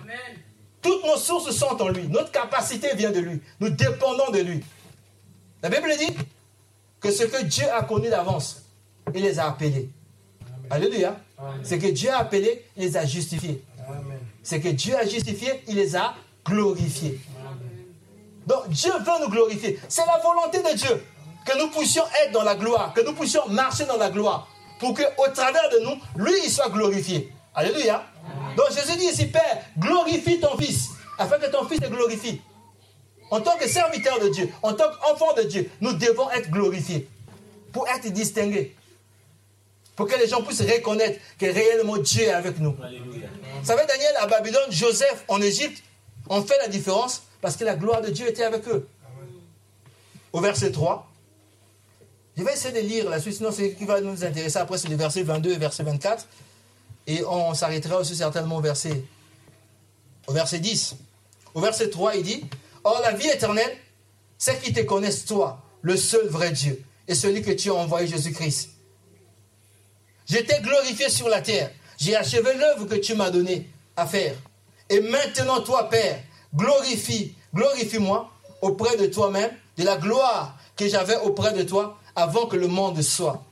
[0.00, 0.38] Amen.
[0.82, 2.08] Toutes nos sources sont en lui.
[2.08, 3.40] Notre capacité vient de lui.
[3.60, 4.64] Nous dépendons de lui.
[5.62, 6.16] La Bible dit
[7.00, 8.62] que ce que Dieu a connu d'avance,
[9.14, 9.90] il les a appelés.
[10.70, 11.16] Alléluia.
[11.62, 13.62] Ce que Dieu a appelé, il les a justifiés.
[14.42, 16.14] Ce que Dieu a justifié, il les a
[16.44, 17.20] glorifiés.
[18.46, 19.78] Donc Dieu veut nous glorifier.
[19.88, 21.04] C'est la volonté de Dieu
[21.44, 24.94] que nous puissions être dans la gloire, que nous puissions marcher dans la gloire, pour
[24.94, 27.32] qu'au travers de nous, lui, il soit glorifié.
[27.54, 28.04] Alléluia.
[28.56, 32.40] Donc Jésus dit ici, Père, glorifie ton Fils, afin que ton Fils te glorifie.
[33.30, 37.08] En tant que serviteur de Dieu, en tant qu'enfant de Dieu, nous devons être glorifiés
[37.72, 38.74] pour être distingués.
[39.94, 42.72] Pour que les gens puissent reconnaître que réellement Dieu est avec nous.
[42.72, 45.82] Vous savez, Daniel à Babylone, Joseph en Égypte
[46.28, 48.88] ont fait la différence parce que la gloire de Dieu était avec eux.
[50.32, 51.06] Au verset 3,
[52.36, 54.78] je vais essayer de lire la suite, sinon c'est ce qui va nous intéresser après,
[54.78, 56.26] c'est les versets 22 et verset 24.
[57.10, 59.02] Et on s'arrêtera aussi certainement au verset,
[60.28, 60.94] au verset 10.
[61.54, 62.44] Au verset 3, il dit
[62.84, 63.76] Or, la vie éternelle,
[64.38, 68.06] c'est qu'ils te connaissent, toi, le seul vrai Dieu, et celui que tu as envoyé,
[68.06, 68.70] Jésus-Christ.
[70.28, 71.72] Je t'ai glorifié sur la terre.
[71.98, 74.36] J'ai achevé l'œuvre que tu m'as donnée à faire.
[74.88, 76.22] Et maintenant, toi, Père,
[76.54, 78.30] glorifie, glorifie-moi
[78.62, 83.02] auprès de toi-même de la gloire que j'avais auprès de toi avant que le monde
[83.02, 83.42] soit.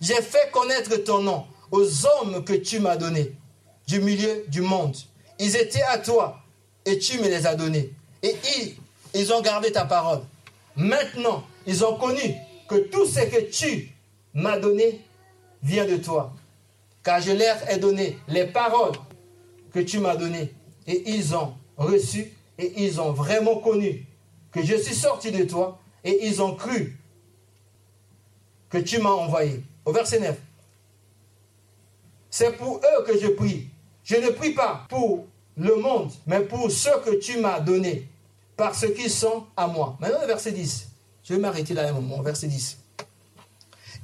[0.00, 3.32] J'ai fait connaître ton nom aux hommes que tu m'as donnés
[3.88, 4.96] du milieu du monde.
[5.40, 6.38] Ils étaient à toi
[6.86, 7.90] et tu me les as donnés.
[8.22, 8.76] Et ils,
[9.12, 10.20] ils ont gardé ta parole.
[10.76, 12.36] Maintenant, ils ont connu
[12.68, 13.92] que tout ce que tu
[14.34, 15.00] m'as donné
[15.64, 16.32] vient de toi.
[17.02, 18.94] Car je leur ai donné les paroles
[19.72, 20.54] que tu m'as données.
[20.86, 24.06] Et ils ont reçu et ils ont vraiment connu
[24.52, 26.96] que je suis sorti de toi et ils ont cru
[28.70, 29.60] que tu m'as envoyé.
[29.84, 30.36] Au verset 9.
[32.36, 33.68] C'est pour eux que je prie.
[34.02, 35.24] Je ne prie pas pour
[35.56, 38.08] le monde, mais pour ceux que tu m'as donnés,
[38.56, 39.96] parce qu'ils sont à moi.
[40.00, 40.88] Maintenant, le verset 10.
[41.22, 42.76] Je vais m'arrêter là un moment, verset 10.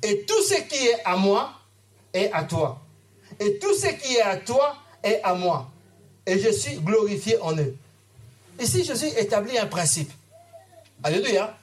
[0.05, 1.51] Et tout ce qui est à moi
[2.15, 2.81] est à toi.
[3.41, 5.69] Et tout ce qui est à toi est à moi.
[6.25, 7.75] Et je suis glorifié en eux.
[8.61, 10.13] Ici, Jésus établit un principe.
[11.03, 11.59] Alléluia.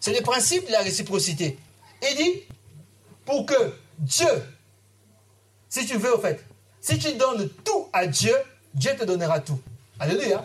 [0.00, 1.58] C'est le principe de la réciprocité.
[2.00, 2.42] Il dit,
[3.26, 4.42] pour que Dieu,
[5.72, 6.44] si tu veux au fait,
[6.82, 8.34] si tu donnes tout à Dieu,
[8.74, 9.58] Dieu te donnera tout.
[9.98, 10.44] Alléluia.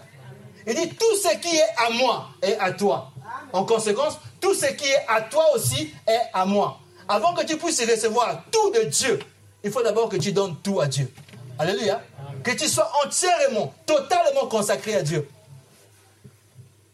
[0.66, 3.12] Il dit, tout ce qui est à moi est à toi.
[3.52, 6.80] En conséquence, tout ce qui est à toi aussi est à moi.
[7.10, 9.20] Avant que tu puisses recevoir tout de Dieu,
[9.66, 11.12] il faut d'abord que tu donnes tout à Dieu.
[11.60, 12.02] Alléluia.
[12.42, 15.28] Que tu sois entièrement, totalement consacré à Dieu.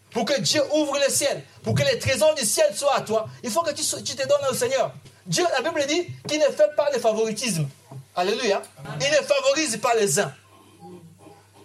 [0.09, 3.27] Pour que Dieu ouvre le ciel, pour que les trésors du ciel soient à toi,
[3.43, 4.91] il faut que tu, tu te donnes au Seigneur.
[5.27, 7.67] Dieu, la Bible dit qu'il ne fait pas de favoritisme.
[8.15, 8.61] Alléluia.
[9.01, 10.33] Il ne favorise pas les uns.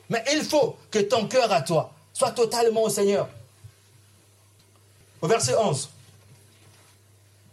[0.08, 3.28] Mais il faut que ton cœur à toi soit totalement au Seigneur.
[5.20, 5.90] Au verset 11.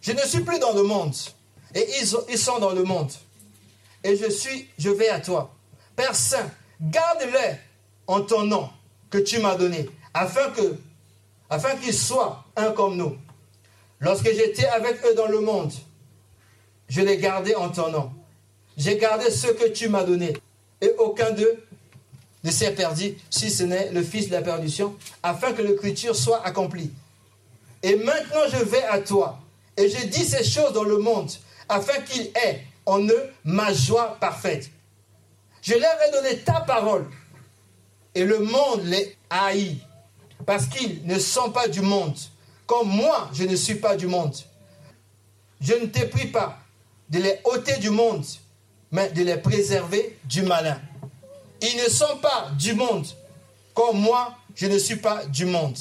[0.01, 1.15] Je ne suis plus dans le monde.
[1.73, 3.11] Et ils, sont dans le monde.
[4.03, 5.53] Et je suis, je vais à toi.
[5.95, 7.57] Père Saint, garde-les
[8.07, 8.69] en ton nom
[9.09, 13.17] que tu m'as donné, afin qu'ils soient un comme nous.
[13.99, 15.73] Lorsque j'étais avec eux dans le monde,
[16.87, 18.13] je les gardais en ton nom.
[18.77, 20.33] J'ai gardé ce que tu m'as donné.
[20.81, 21.63] Et aucun d'eux
[22.43, 26.45] ne s'est perdu, si ce n'est le Fils de la perdition, afin que l'écriture soit
[26.45, 26.91] accomplie.
[27.81, 29.39] Et maintenant je vais à toi,
[29.77, 31.31] et je dis ces choses dans le monde,
[31.67, 34.69] afin qu'il ait en eux ma joie parfaite.
[35.61, 37.07] Je leur ai donné ta parole,
[38.13, 39.79] et le monde les haït,
[40.45, 42.15] parce qu'ils ne sont pas du monde,
[42.67, 44.35] comme moi je ne suis pas du monde.
[45.61, 46.59] Je ne t'ai pris pas
[47.09, 48.25] de les ôter du monde,
[48.91, 50.79] mais de les préserver du malin.
[51.61, 53.05] Ils ne sont pas du monde,
[53.73, 55.77] comme moi, je ne suis pas du monde.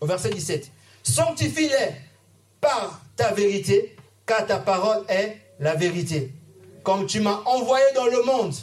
[0.00, 0.70] Au verset 17.
[1.02, 1.94] Sanctifie-les
[2.60, 6.32] par ta vérité, car ta parole est la vérité.
[6.82, 8.54] Comme tu m'as envoyé dans le monde,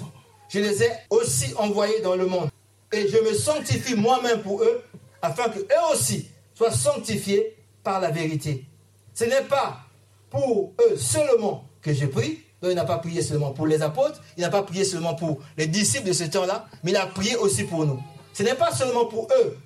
[0.50, 2.50] je les ai aussi envoyés dans le monde.
[2.92, 4.84] Et je me sanctifie moi-même pour eux,
[5.22, 8.66] afin qu'eux aussi soient sanctifiés par la vérité.
[9.14, 9.80] Ce n'est pas
[10.30, 14.42] pour eux seulement que je prie, il n'a pas prié seulement pour les apôtres, il
[14.42, 17.64] n'a pas prié seulement pour les disciples de ce temps-là, mais il a prié aussi
[17.64, 18.02] pour nous.
[18.34, 19.58] Ce n'est pas seulement pour eux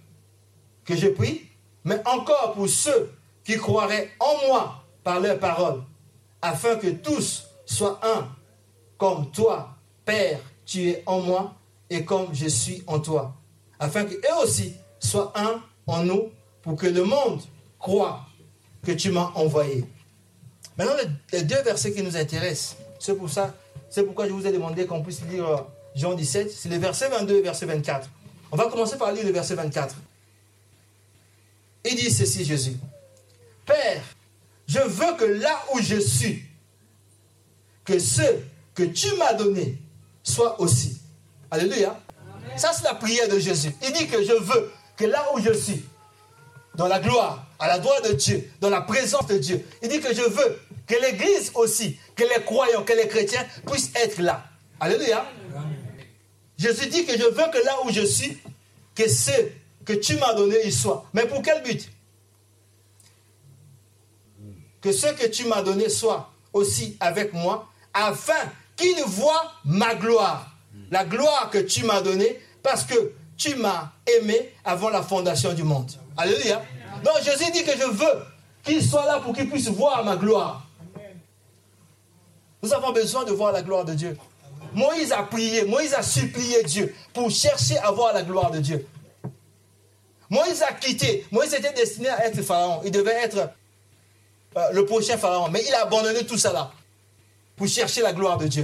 [0.86, 1.42] que je prie,
[1.84, 3.12] mais encore pour ceux
[3.44, 5.82] qui croiraient en moi par leurs paroles,
[6.42, 8.28] afin que tous soient un,
[8.98, 11.56] comme toi, Père, tu es en moi
[11.90, 13.34] et comme je suis en toi,
[13.80, 16.30] afin qu'eux aussi soient un en nous,
[16.62, 17.42] pour que le monde
[17.80, 18.26] croit
[18.86, 19.86] que tu m'as envoyé.
[20.78, 20.94] Maintenant,
[21.32, 23.56] les deux versets qui nous intéressent, c'est pour ça,
[23.90, 25.58] c'est pourquoi je vous ai demandé qu'on puisse lire euh,
[25.96, 28.10] Jean 17, c'est le verset 22 et verset 24.
[28.52, 29.96] On va commencer par lire le verset 24.
[31.86, 32.78] Il dit ceci, Jésus.
[33.66, 34.04] Père,
[34.68, 36.44] je veux que là où je suis,
[37.86, 39.78] que ceux que tu m'as donnés
[40.24, 41.00] soient aussi.
[41.50, 42.00] Alléluia.
[42.56, 43.74] Ça, c'est la prière de Jésus.
[43.84, 45.84] Il dit que je veux que là où je suis,
[46.76, 50.00] dans la gloire, à la gloire de Dieu, dans la présence de Dieu, il dit
[50.00, 54.44] que je veux que l'Église aussi, que les croyants, que les chrétiens puissent être là.
[54.80, 55.24] Alléluia.
[56.58, 58.38] Jésus dit que je veux que là où je suis,
[58.96, 59.54] que ceux
[59.86, 61.06] que tu m'as donné y soient.
[61.14, 61.88] Mais pour quel but?
[64.82, 70.56] Que ceux que tu m'as donné soient aussi avec moi, afin qu'ils voient ma gloire.
[70.90, 75.64] La gloire que tu m'as donnée, parce que tu m'as aimé avant la fondation du
[75.64, 75.92] monde.
[76.18, 76.64] Alléluia.
[77.04, 78.24] Donc Jésus dit que je veux
[78.64, 80.66] qu'ils soient là pour qu'ils puissent voir ma gloire.
[82.62, 84.18] Nous avons besoin de voir la gloire de Dieu.
[84.74, 88.86] Moïse a prié, Moïse a supplié Dieu pour chercher à voir la gloire de Dieu.
[90.30, 91.26] Moïse a quitté.
[91.32, 92.82] Moïse était destiné à être pharaon.
[92.86, 93.50] Il devait être
[94.58, 95.50] euh, le prochain pharaon.
[95.50, 96.72] Mais il a abandonné tout ça là.
[97.56, 98.64] pour chercher la gloire de Dieu.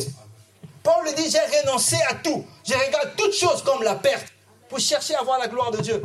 [0.84, 2.46] Paul dit, j'ai renoncé à tout.
[2.64, 4.28] Je regarde toutes choses comme la perte
[4.70, 6.04] pour chercher à voir la gloire de Dieu.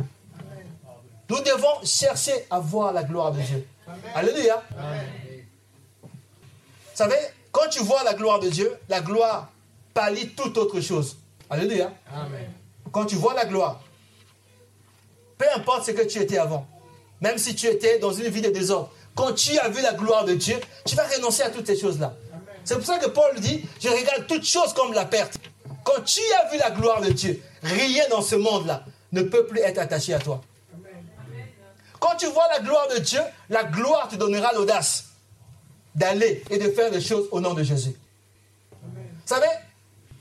[1.29, 3.67] Nous devons chercher à voir la gloire de Dieu.
[4.15, 4.63] Alléluia.
[6.01, 6.09] Vous
[6.95, 7.15] savez,
[7.61, 9.49] quand tu vois la gloire de Dieu, la gloire
[9.93, 11.17] pallie toute autre chose.
[11.47, 11.91] Alléluia.
[12.91, 13.81] Quand tu vois la gloire,
[15.37, 16.65] peu importe ce que tu étais avant,
[17.19, 20.25] même si tu étais dans une vie de désordre, quand tu as vu la gloire
[20.25, 22.15] de Dieu, tu vas renoncer à toutes ces choses-là.
[22.63, 25.37] C'est pour ça que Paul dit, je regarde toutes choses comme la perte.
[25.83, 29.59] Quand tu as vu la gloire de Dieu, rien dans ce monde-là ne peut plus
[29.59, 30.41] être attaché à toi.
[31.99, 35.10] Quand tu vois la gloire de Dieu, la gloire te donnera l'audace
[35.95, 37.95] d'aller et de faire des choses au nom de Jésus.
[38.81, 39.47] Vous savez,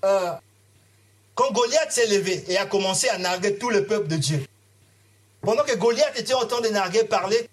[0.04, 0.32] euh,
[1.34, 4.44] quand Goliath s'est levé et a commencé à narguer tout le peuple de Dieu,
[5.42, 7.48] pendant que Goliath était en train de narguer, parler,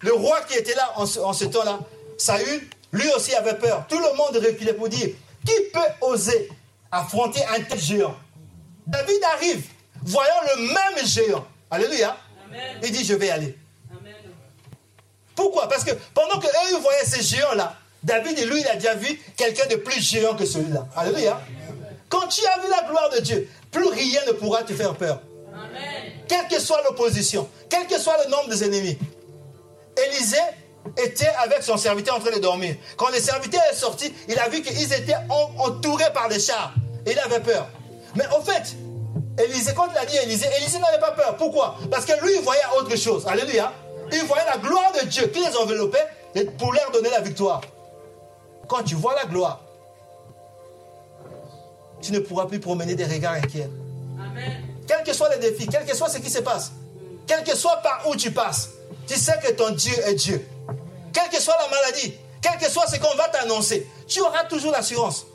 [0.00, 1.80] le roi qui était là en ce, temps-là,
[2.18, 3.86] Saül, lui aussi avait peur.
[3.88, 5.08] Tout le monde reculait pour dire,
[5.44, 6.48] qui peut oser
[6.90, 8.16] affronter un tel géant?
[8.86, 9.66] David arrive,
[10.02, 11.46] voyant le même géant.
[11.70, 12.16] Alléluia.
[12.82, 13.58] Il dit, je vais aller.
[15.34, 15.68] Pourquoi?
[15.68, 19.66] Parce que pendant que eux voyaient ces géants-là, David, lui, il a déjà vu quelqu'un
[19.66, 20.86] de plus géant que celui-là.
[20.94, 21.40] Alléluia.
[22.08, 25.20] Quand tu as vu la gloire de Dieu, plus rien ne pourra te faire peur.
[26.28, 28.98] Quelle que soit l'opposition, quel que soit le nombre des ennemis.
[29.96, 30.36] Élisée
[30.98, 32.76] était avec son serviteur en train de dormir.
[32.96, 35.16] Quand le serviteur est sorti, il a vu qu'ils étaient
[35.58, 36.74] entourés par des chars.
[37.06, 37.66] Et il avait peur.
[38.14, 38.76] Mais au fait,
[39.42, 41.36] Élisée, quand il a dit Élisée, Élisée n'avait pas peur.
[41.36, 41.76] Pourquoi?
[41.90, 43.26] Parce que lui, il voyait autre chose.
[43.26, 43.72] Alléluia.
[44.12, 46.06] Il voyait la gloire de Dieu qui les enveloppait
[46.58, 47.60] pour leur donner la victoire.
[48.68, 49.60] Quand tu vois la gloire,
[52.00, 53.70] tu ne pourras plus promener des regards inquiets.
[54.18, 54.52] Amen.
[54.86, 56.72] Quels que soient les défis, quel que soit ce qui se passe,
[57.26, 58.70] quel que soit par où tu passes,
[59.06, 60.46] tu sais que ton Dieu est Dieu.
[61.12, 64.72] Quelle que soit la maladie, quel que soit ce qu'on va t'annoncer, tu auras toujours
[64.72, 65.26] l'assurance.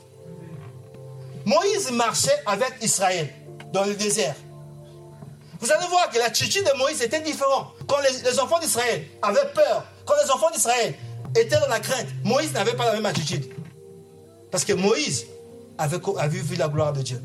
[1.44, 3.28] Moïse marchait avec Israël
[3.72, 4.34] dans le désert.
[5.60, 7.74] Vous allez voir que l'attitude de Moïse était différente.
[7.86, 10.94] Quand les, enfants d'Israël avaient peur, quand les enfants d'Israël
[11.36, 13.52] étaient dans la crainte, Moïse n'avait pas la même attitude.
[14.50, 15.26] Parce que Moïse
[15.76, 17.22] avait, avait vu la gloire de Dieu.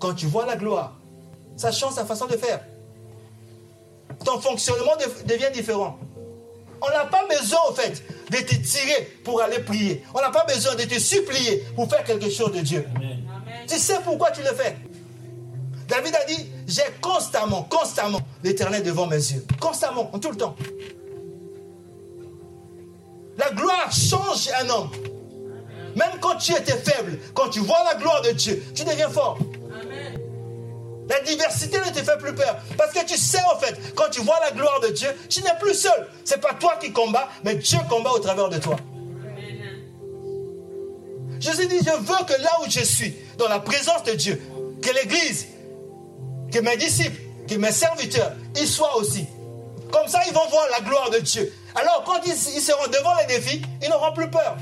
[0.00, 0.94] Quand tu vois la gloire,
[1.56, 2.60] ça change sa façon de faire.
[4.24, 4.92] Ton fonctionnement
[5.26, 5.98] devient différent.
[6.80, 10.02] On n'a pas besoin, en fait, de te tirer pour aller prier.
[10.14, 12.86] On n'a pas besoin de te supplier pour faire quelque chose de Dieu.
[13.66, 14.76] Tu sais pourquoi tu le fais.
[15.88, 19.44] David a dit, j'ai constamment, constamment l'éternel devant mes yeux.
[19.58, 20.54] Constamment, tout le temps.
[23.38, 24.90] La gloire change un homme.
[25.96, 29.38] Même quand tu étais faible, quand tu vois la gloire de Dieu, tu deviens fort.
[31.08, 32.56] La diversité ne te fait plus peur.
[32.76, 35.56] Parce que tu sais en fait, quand tu vois la gloire de Dieu, tu n'es
[35.58, 36.06] plus seul.
[36.22, 38.76] Ce n'est pas toi qui combats, mais Dieu combat au travers de toi.
[41.40, 44.42] Jésus dit, je veux que là où je suis, dans la présence de Dieu,
[44.82, 45.46] que l'Église,
[46.52, 49.26] que mes disciples, que mes serviteurs, ils soient aussi.
[49.92, 51.52] Comme ça, ils vont voir la gloire de Dieu.
[51.74, 54.56] Alors, quand ils, seront devant les défis, ils n'auront plus peur.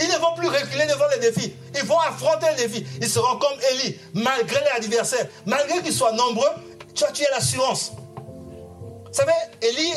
[0.00, 1.52] Ils ne vont plus reculer devant les défis.
[1.74, 2.86] Ils vont affronter les défis.
[3.00, 5.26] Ils seront comme Élie, malgré les adversaires.
[5.46, 6.48] Malgré qu'ils soient nombreux,
[6.94, 7.92] tu as, tu as l'assurance.
[7.96, 9.92] Vous savez, Élie,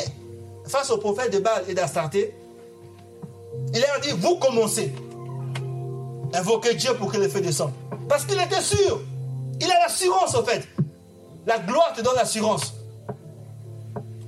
[0.66, 2.34] face au prophète de Baal et d'Astarté,
[3.74, 4.92] il leur dit, vous commencez.
[6.32, 7.72] Invoquez Dieu pour que le feu descende.
[8.08, 9.00] Parce qu'il était sûr.
[9.60, 10.66] Il a l'assurance, en fait.
[11.46, 12.74] La gloire te donne l'assurance.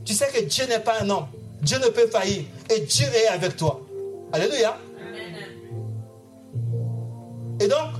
[0.04, 1.26] Tu sais que Dieu n'est pas un homme.
[1.62, 2.44] Dieu ne peut faillir.
[2.70, 3.80] Et Dieu est avec toi.
[4.32, 4.78] Alléluia.
[7.60, 7.90] Et donc,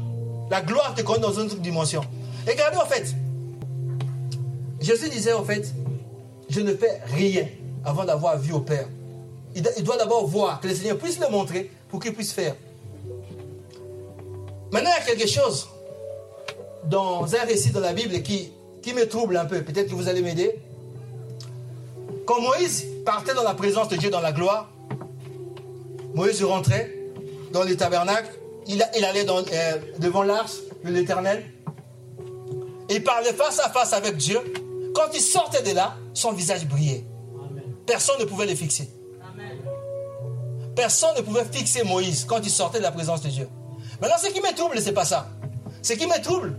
[0.51, 2.03] la gloire te conduit dans une autre dimension.
[2.47, 3.15] Et regardez, en fait,
[4.81, 5.73] Jésus disait, en fait,
[6.49, 7.47] je ne fais rien
[7.85, 8.87] avant d'avoir vu au Père.
[9.55, 12.55] Il doit d'abord voir, que le Seigneur puisse le montrer pour qu'il puisse faire.
[14.73, 15.69] Maintenant, il y a quelque chose
[16.91, 18.51] dans un récit de la Bible qui,
[18.83, 19.63] qui me trouble un peu.
[19.63, 20.55] Peut-être que vous allez m'aider.
[22.27, 24.71] Quand Moïse partait dans la présence de Dieu dans la gloire,
[26.15, 26.95] Moïse rentrait
[27.53, 28.31] dans le tabernacle
[28.67, 31.45] il, allait euh, devant l'arche de l'Éternel.
[32.89, 34.39] Il parlait face à face avec Dieu.
[34.95, 37.05] Quand il sortait de là, son visage brillait.
[37.87, 38.89] Personne ne pouvait le fixer.
[40.75, 43.49] Personne ne pouvait fixer Moïse quand il sortait de la présence de Dieu.
[44.01, 45.29] Maintenant, ce qui me trouble, ce n'est pas ça.
[45.83, 46.57] Ce qui me trouble,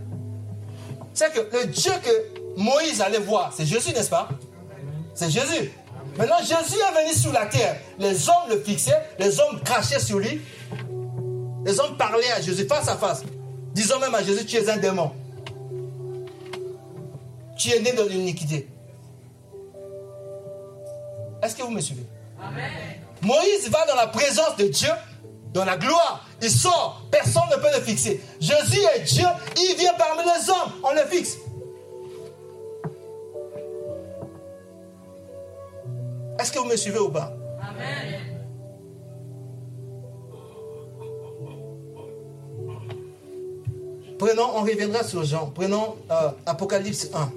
[1.14, 4.28] c'est que le Dieu que Moïse allait voir, c'est Jésus, n'est-ce pas?
[5.14, 5.72] C'est Jésus.
[6.16, 7.76] Maintenant, Jésus est venu sur la terre.
[7.98, 10.40] Les hommes le fixaient, les hommes crachaient sur lui,
[11.64, 13.22] les hommes parlaient à Jésus face à face,
[13.72, 15.12] disant même à Jésus, tu es un démon.
[17.56, 18.68] Tu es né dans l'iniquité.
[21.42, 22.06] Est-ce que vous me suivez?
[22.40, 22.70] Amen.
[23.22, 24.90] Moïse va dans la présence de Dieu,
[25.52, 26.26] dans la gloire.
[26.40, 28.20] Il sort, personne ne peut le fixer.
[28.40, 29.26] Jésus est Dieu,
[29.56, 31.38] il vient parmi les hommes, on le fixe.
[36.40, 37.32] Est-ce que vous me suivez ou pas?
[37.60, 38.32] Amen.
[44.18, 45.50] Prenons, on reviendra sur Jean.
[45.52, 47.32] Prenons euh, Apocalypse 1.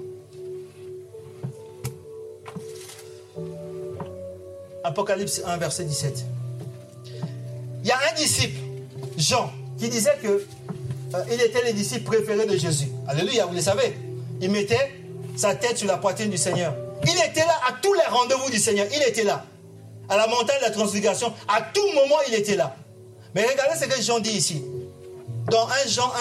[4.84, 6.24] Apocalypse 1, verset 17.
[7.86, 8.58] Il y a un disciple,
[9.16, 12.88] Jean, qui disait que euh, il était le disciple préféré de Jésus.
[13.06, 13.96] Alléluia, vous le savez.
[14.40, 14.92] Il mettait
[15.36, 16.74] sa tête sur la poitrine du Seigneur.
[17.04, 18.88] Il était là à tous les rendez-vous du Seigneur.
[18.92, 19.44] Il était là.
[20.08, 22.74] À la montagne de la transfiguration, à tout moment, il était là.
[23.36, 24.64] Mais regardez ce que Jean dit ici.
[25.48, 26.12] Dans 1 Jean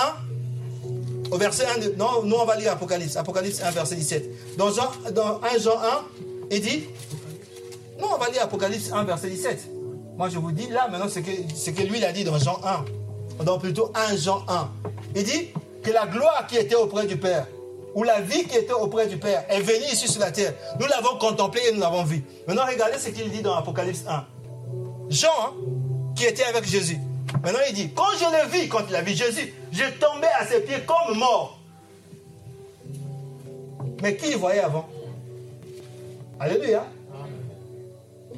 [0.84, 4.56] 1, au verset 1, non, nous on va lire Apocalypse, Apocalypse 1, verset 17.
[4.58, 6.06] Dans, Jean, dans 1 Jean 1,
[6.52, 6.84] il dit,
[8.00, 9.75] non, on va lire Apocalypse 1, verset 17.
[10.18, 12.60] Moi, je vous dis là, maintenant, ce que, que lui, il a dit dans Jean
[12.64, 13.44] 1.
[13.44, 14.70] Dans plutôt 1 Jean 1.
[15.16, 15.50] Il dit
[15.84, 17.48] que la gloire qui était auprès du Père,
[17.94, 20.54] ou la vie qui était auprès du Père, est venue ici sur la terre.
[20.80, 22.24] Nous l'avons contemplée et nous l'avons vue.
[22.48, 24.26] Maintenant, regardez ce qu'il dit dans Apocalypse 1.
[25.10, 25.54] Jean,
[26.16, 26.98] qui était avec Jésus.
[27.44, 30.46] Maintenant, il dit, quand je le vis, quand il a vu Jésus, je tombais à
[30.46, 31.60] ses pieds comme mort.
[34.02, 34.88] Mais qui voyait avant?
[36.40, 36.86] Alléluia.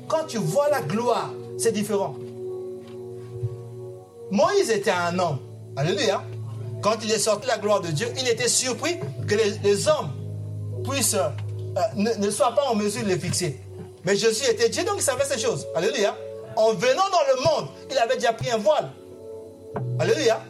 [0.07, 2.15] Quand tu vois la gloire, c'est différent.
[4.31, 5.39] Moïse était un homme.
[5.75, 6.23] Alléluia.
[6.81, 8.97] Quand il est sorti de la gloire de Dieu, il était surpris
[9.27, 10.11] que les, hommes
[10.89, 13.59] puissent, euh, ne, soient pas en mesure de les fixer.
[14.05, 15.67] Mais Jésus était Dieu, donc il savait ces choses.
[15.75, 16.15] Alléluia.
[16.55, 18.89] En venant dans le monde, il avait déjà pris un voile.
[19.99, 20.41] Alléluia.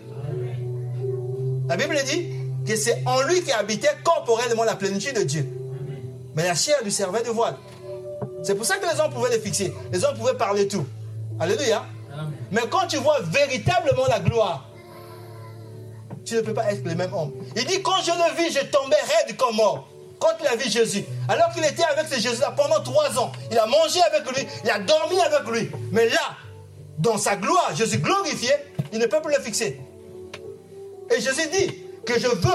[1.70, 2.30] La Bible dit
[2.66, 5.48] que c'est en lui qui habitait corporellement la plénitude de Dieu.
[6.36, 7.56] Mais la chair lui servait de voile.
[8.44, 9.74] C'est pour ça que les hommes pouvaient les fixer.
[9.92, 10.86] Les hommes pouvaient parler tout.
[11.40, 11.86] Alléluia.
[12.52, 14.66] Mais quand tu vois véritablement la gloire,
[16.26, 17.32] tu ne peux pas être le même homme.
[17.56, 19.88] Il dit, quand je le vis, je tombais raide comme mort.
[20.20, 23.58] Quand il a vu Jésus, alors qu'il était avec ce Jésus-là pendant trois ans, il
[23.58, 25.70] a mangé avec lui, il a dormi avec lui.
[25.92, 26.36] Mais là,
[26.98, 28.52] dans sa gloire, Jésus glorifié,
[28.92, 29.80] il ne peut plus le fixer.
[31.16, 32.52] Et Jésus dit que je veux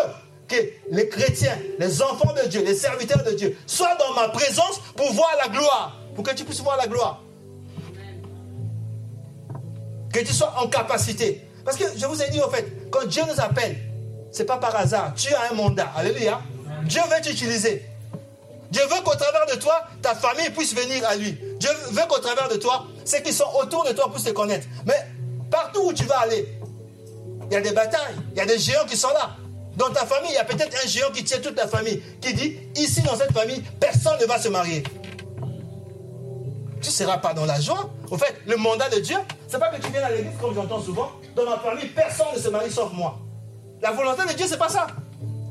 [0.48, 0.56] que
[0.90, 5.12] les chrétiens, les enfants de Dieu, les serviteurs de Dieu, soient dans ma présence pour
[5.12, 5.96] voir la gloire.
[6.16, 7.22] Pour que tu puisses voir la gloire.
[10.12, 11.46] Que tu sois en capacité.
[11.64, 13.76] Parce que je vous ai dit au fait, quand Dieu nous appelle,
[14.30, 15.14] ce n'est pas par hasard.
[15.14, 15.90] Tu as un mandat.
[15.96, 16.40] Alléluia.
[16.84, 17.86] Dieu veut t'utiliser.
[18.70, 21.38] Dieu veut qu'au travers de toi, ta famille puisse venir à lui.
[21.58, 24.66] Dieu veut qu'au travers de toi, ceux qui sont autour de toi puissent te connaître.
[24.86, 25.06] Mais
[25.50, 26.48] partout où tu vas aller,
[27.50, 29.36] il y a des batailles, il y a des géants qui sont là.
[29.76, 32.32] Dans ta famille, il y a peut-être un géant qui tient toute ta famille, qui
[32.32, 34.82] dit, ici dans cette famille, personne ne va se marier.
[36.82, 37.88] Tu ne seras pas dans la joie.
[38.10, 39.16] Au fait, le mandat de Dieu,
[39.48, 41.12] c'est pas que tu viens à l'église comme j'entends souvent.
[41.36, 43.18] Dans ma famille, personne ne se marie sauf moi.
[43.80, 44.86] La volonté de Dieu, c'est pas ça.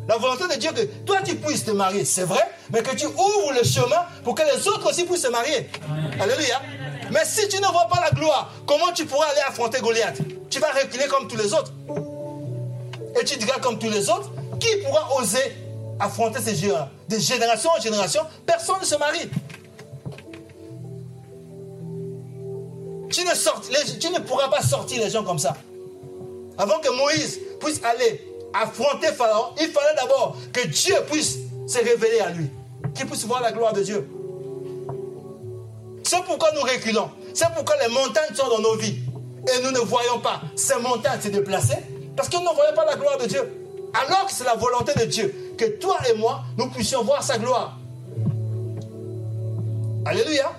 [0.07, 2.41] La volonté de Dieu que toi tu puisses te marier, c'est vrai,
[2.73, 5.69] mais que tu ouvres le chemin pour que les autres aussi puissent se marier.
[6.19, 6.61] Alléluia.
[7.11, 10.17] Mais si tu ne vois pas la gloire, comment tu pourras aller affronter Goliath?
[10.49, 11.71] Tu vas reculer comme tous les autres
[13.19, 15.55] et tu diras comme tous les autres, qui pourra oser
[15.99, 19.29] affronter ces géants De génération en génération, personne ne se marie.
[23.11, 23.21] Tu
[24.09, 25.55] ne, pourras pas sortir les gens comme ça.
[26.57, 31.37] Avant que Moïse puisse aller affronter Pharaon, il fallait d'abord que Dieu puisse
[31.67, 32.49] se révéler à lui,
[32.95, 34.07] qu'il puisse voir la gloire de Dieu.
[36.03, 37.09] C'est pourquoi nous reculons.
[37.33, 38.99] C'est pourquoi les montagnes sont dans nos vies.
[39.47, 41.77] Et nous ne voyons pas ces montagnes se déplacer
[42.15, 43.41] parce qu'on ne voyait pas la gloire de Dieu.
[43.93, 47.37] Alors que c'est la volonté de Dieu que toi et moi, nous puissions voir sa
[47.37, 47.77] gloire.
[50.05, 50.51] Alléluia.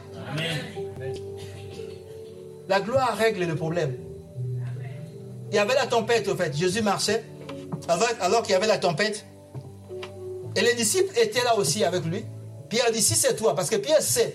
[2.72, 3.94] La gloire règle le problème.
[5.50, 6.56] Il y avait la tempête, au fait.
[6.56, 7.22] Jésus marchait
[8.18, 9.26] alors qu'il y avait la tempête.
[10.56, 12.24] Et les disciples étaient là aussi avec lui.
[12.70, 14.34] Pierre dit, si c'est toi, parce que Pierre sait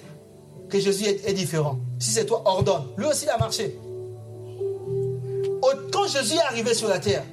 [0.69, 1.79] que Jésus est, différent.
[1.97, 2.83] Si c'est toi, ordonne.
[2.95, 3.75] Lui aussi, il a marché
[5.91, 7.23] quand Jésus est arrivé sur la terre,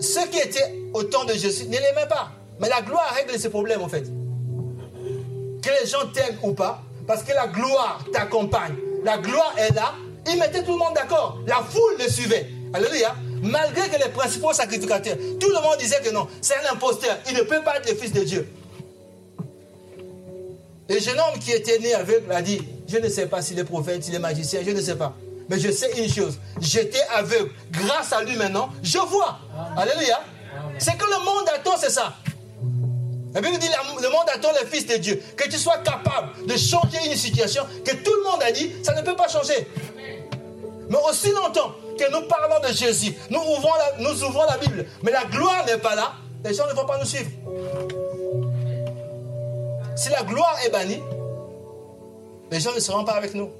[0.00, 2.32] ceux qui étaient au temps de Jésus ne l'aimaient pas.
[2.58, 4.06] Mais la gloire règle ces problèmes en fait.
[5.62, 8.74] Que les gens t'aiment ou pas, parce que la gloire t'accompagne.
[9.04, 9.94] La gloire est là.
[10.26, 11.38] Ils mettaient tout le monde d'accord.
[11.46, 12.48] La foule le suivait.
[12.72, 13.14] Alléluia.
[13.42, 17.18] Malgré que les principaux sacrificateurs, tout le monde disait que non, c'est un imposteur.
[17.28, 18.48] Il ne peut pas être le fils de Dieu.
[20.88, 23.64] Le jeune homme qui était né aveugle a dit, je ne sais pas s'il est
[23.64, 25.14] prophète, s'il est magicien, je ne sais pas.
[25.50, 27.50] Mais je sais une chose, j'étais aveugle.
[27.70, 29.38] Grâce à lui maintenant, je vois.
[29.76, 30.20] Alléluia.
[30.78, 32.14] C'est que le monde attend, c'est ça.
[33.34, 33.68] La Bible dit
[34.00, 35.20] le monde attend le Fils de Dieu.
[35.36, 38.94] Que tu sois capable de changer une situation que tout le monde a dit, ça
[38.94, 39.66] ne peut pas changer.
[40.88, 44.86] Mais aussi longtemps que nous parlons de Jésus, nous ouvrons la, nous ouvrons la Bible,
[45.02, 46.12] mais la gloire n'est pas là,
[46.44, 47.30] les gens ne vont pas nous suivre.
[49.96, 51.02] Si la gloire est bannie,
[52.50, 53.50] les gens ne seront pas avec nous.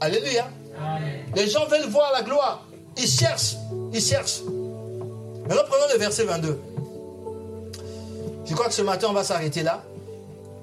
[0.00, 0.48] Alléluia.
[1.34, 2.66] Les gens veulent voir la gloire.
[2.96, 3.56] Ils cherchent.
[3.92, 4.40] Ils cherchent.
[5.48, 6.60] Maintenant, prenons le verset 22.
[8.48, 9.84] Je crois que ce matin, on va s'arrêter là?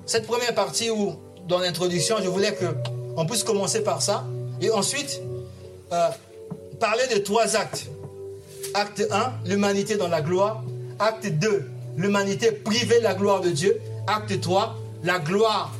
[0.06, 1.16] Cette première partie où,
[1.48, 4.26] dans l'introduction, je voulais qu'on puisse commencer par ça.
[4.62, 5.22] Et ensuite,
[5.92, 6.10] euh,
[6.80, 7.88] parler de trois actes.
[8.74, 10.64] Acte 1, l'humanité dans la gloire.
[11.00, 13.80] Acte 2, l'humanité privée de la gloire de Dieu.
[14.08, 15.72] Acte 3, la gloire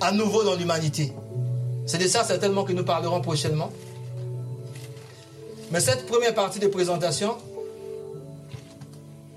[0.00, 1.12] à nouveau dans l'humanité.
[1.86, 3.70] C'est de ça certainement que nous parlerons prochainement.
[5.70, 7.36] Mais cette première partie de présentation,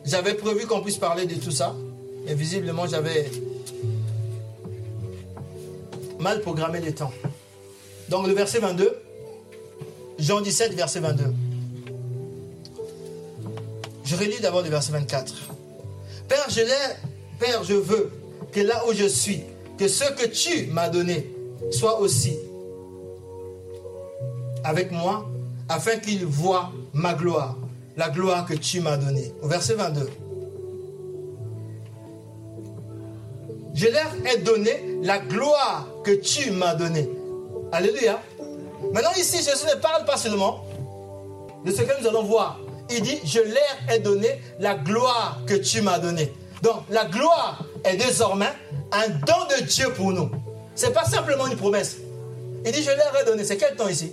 [0.05, 1.75] j'avais prévu qu'on puisse parler de tout ça.
[2.29, 3.25] Et visiblement, j'avais
[6.19, 7.11] mal programmé les temps.
[8.07, 8.95] Donc le verset 22,
[10.19, 11.23] Jean 17, verset 22.
[14.05, 15.33] Je relis d'abord le verset 24.
[16.27, 18.11] Père, je l'ai, Père, je veux
[18.51, 19.41] que là où je suis,
[19.79, 21.33] que ce que tu m'as donné
[21.71, 22.37] soit aussi
[24.63, 25.27] avec moi,
[25.67, 27.57] afin qu'il voient ma gloire,
[27.97, 29.33] la gloire que tu m'as donnée.
[29.41, 30.09] Au verset 22.
[33.73, 37.09] Je leur ai donné la gloire que tu m'as donnée.
[37.71, 38.21] Alléluia.
[38.93, 40.65] Maintenant ici, Jésus ne parle pas seulement
[41.65, 42.59] de ce que nous allons voir.
[42.89, 46.33] Il dit, je leur ai donné la gloire que tu m'as donnée.
[46.63, 48.51] Donc la gloire est désormais
[48.91, 50.29] un don de Dieu pour nous.
[50.75, 51.97] Ce n'est pas simplement une promesse.
[52.65, 53.43] Il dit, je leur ai donné.
[53.43, 54.11] C'est quel temps ici?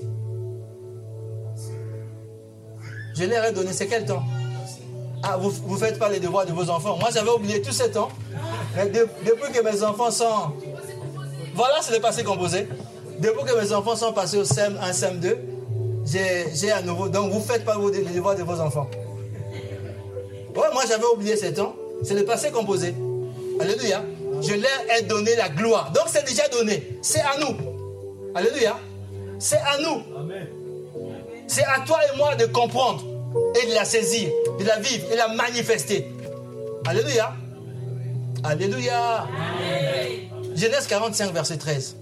[3.15, 3.73] Je leur ai donné.
[3.73, 4.23] C'est quel temps?
[5.23, 6.97] Ah, vous ne faites pas les devoirs de vos enfants.
[6.99, 8.09] Moi, j'avais oublié tout ce temps.
[8.77, 10.53] Mais depuis que mes enfants sont...
[11.55, 12.69] Voilà, c'est le passé composé.
[13.19, 15.39] Depuis que mes enfants sont passés au SEM 1, SEM 2,
[16.05, 17.09] j'ai à nouveau...
[17.09, 18.89] Donc, vous ne faites pas les devoirs de vos enfants.
[20.55, 21.75] Ouais, moi, j'avais oublié ce temps.
[22.03, 22.95] C'est le passé composé.
[23.61, 24.03] Alléluia.
[24.43, 25.93] Je leur ai donné la gloire.
[25.93, 26.99] Donc c'est déjà donné.
[27.01, 27.57] C'est à nous.
[28.35, 28.77] Alléluia.
[29.39, 30.03] C'est à nous.
[31.47, 33.03] C'est à toi et moi de comprendre
[33.62, 36.07] et de la saisir, de la vivre et de la manifester.
[36.87, 37.34] Alléluia.
[38.45, 39.26] Alléluia.
[40.55, 41.97] Genèse 45, verset 13.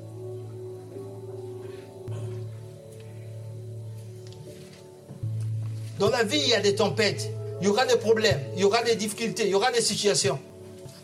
[5.99, 7.31] Dans la vie, il y a des tempêtes,
[7.61, 10.39] il y aura des problèmes, il y aura des difficultés, il y aura des situations.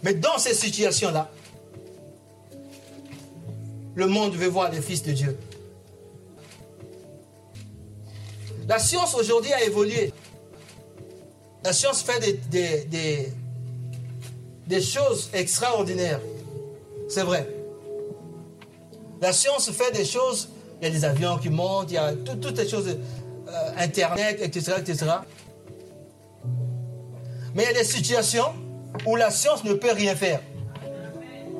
[0.02, 1.30] Mais dans ces situations-là,
[3.94, 5.38] le monde veut voir les fils de Dieu.
[8.70, 10.14] La science aujourd'hui a évolué.
[11.64, 13.32] La science fait des,
[14.80, 16.20] choses extraordinaires.
[17.08, 17.52] C'est vrai.
[19.20, 20.50] La science fait des choses.
[20.80, 24.38] Il y a des avions qui montent, il y a toutes les choses, euh, Internet,
[24.40, 25.06] etc., etc.
[27.56, 28.54] Mais il y a des situations
[29.04, 30.40] où la science ne peut rien faire.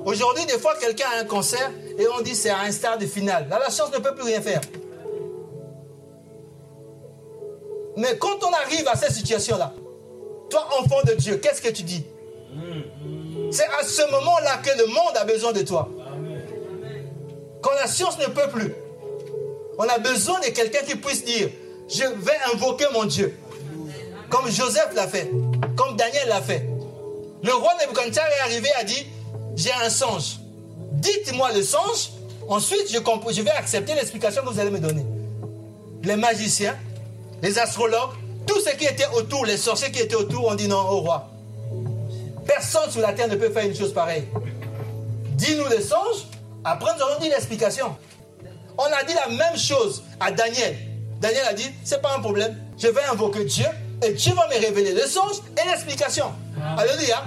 [0.04, 3.48] Aujourd'hui, des fois, quelqu'un a un cancer et on dit c'est à un stade final.
[3.48, 4.61] Là, la science ne peut plus rien faire.
[7.97, 9.74] Mais quand on arrive à cette situation-là,
[10.49, 12.05] toi, enfant de Dieu, qu'est-ce que tu dis?
[13.53, 15.88] C'est à ce moment-là que le monde a besoin de toi.
[17.62, 18.74] Quand la science ne peut plus,
[19.78, 21.51] on a besoin de quelqu'un qui puisse dire,
[21.88, 23.36] je vais invoquer mon Dieu.
[24.28, 25.30] Comme Joseph l'a fait,
[25.76, 26.66] comme Daniel l'a fait.
[27.43, 29.07] Le roi Nebuchadnezzar est arrivé et a dit,
[29.57, 30.38] j'ai un songe.
[30.93, 32.11] Dites-moi le songe,
[32.49, 32.99] ensuite je,
[33.32, 35.05] je vais accepter l'explication que vous allez me donner.
[36.05, 36.76] Les magiciens,
[37.43, 38.11] les astrologues,
[38.47, 41.30] tous ceux qui étaient autour, les sorciers qui étaient autour, ont dit non au roi.
[42.47, 44.24] Personne sur la terre ne peut faire une chose pareille.
[45.34, 46.26] Dis-nous le songe,
[46.64, 47.97] après nous allons dire l'explication.
[48.76, 50.76] On a dit la même chose à Daniel.
[51.20, 53.66] Daniel a dit, c'est pas un problème, je vais invoquer Dieu
[54.03, 56.26] et Dieu va me révéler le songe et l'explication.
[56.78, 57.24] Alléluia.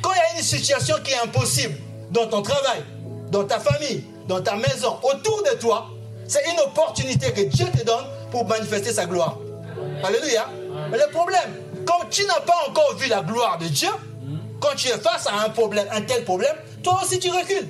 [0.00, 1.74] Quand il y a une situation qui est impossible
[2.10, 2.82] dans ton travail,
[3.30, 5.88] dans ta famille, dans ta maison, autour de toi,
[6.28, 9.38] c'est une opportunité que Dieu te donne pour manifester sa gloire.
[10.02, 10.46] Alléluia.
[10.90, 11.50] Mais le problème,
[11.86, 13.90] quand tu n'as pas encore vu la gloire de Dieu,
[14.60, 17.68] quand tu es face à un problème, un tel problème, toi aussi tu recules.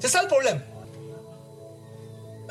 [0.00, 0.60] C'est ça le problème.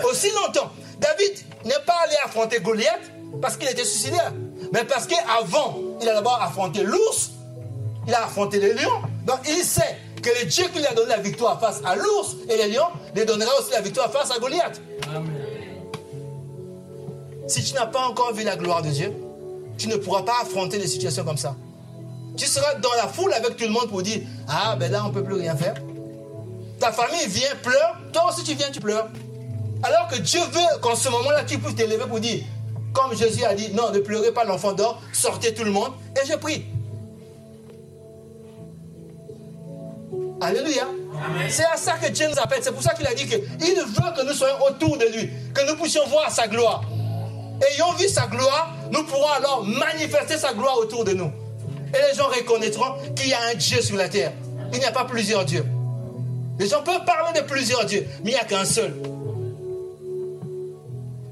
[0.04, 0.70] Aussi longtemps,
[1.00, 1.34] David
[1.66, 3.12] n'est pas allé affronter Goliath
[3.42, 4.32] parce qu'il était suicidaire,
[4.72, 7.32] mais parce qu'avant, il a d'abord affronté l'ours,
[8.08, 11.10] il a affronté les lions, donc il sait que le Dieu qui lui a donné
[11.10, 14.40] la victoire face à l'ours et les lions, lui donnera aussi la victoire face à
[14.40, 14.82] Goliath.
[17.48, 19.14] Si tu n'as pas encore vu la gloire de Dieu,
[19.78, 21.56] tu ne pourras pas affronter des situations comme ça.
[22.36, 25.10] Tu seras dans la foule avec tout le monde pour dire Ah, ben là, on
[25.10, 25.76] ne peut plus rien faire.
[26.80, 27.98] Ta famille vient, pleure.
[28.12, 29.08] Toi aussi, tu viens, tu pleures.
[29.82, 32.44] Alors que Dieu veut qu'en ce moment-là, tu puisses t'élever pour dire
[32.94, 35.94] Comme Jésus a dit Non, ne pleurez pas, l'enfant dort, sortez tout le monde.
[36.22, 36.66] Et je prie.
[40.42, 40.88] Alléluia.
[41.50, 42.60] C'est à ça que Dieu nous appelle.
[42.62, 45.68] C'est pour ça qu'il a dit qu'il veut que nous soyons autour de lui, que
[45.68, 46.84] nous puissions voir sa gloire.
[47.62, 51.32] Ayant vu sa gloire, nous pourrons alors manifester sa gloire autour de nous.
[51.94, 54.34] Et les gens reconnaîtront qu'il y a un Dieu sur la terre.
[54.74, 55.66] Il n'y a pas plusieurs dieux.
[56.60, 58.94] Les gens peuvent parler de plusieurs dieux, mais il n'y a qu'un seul.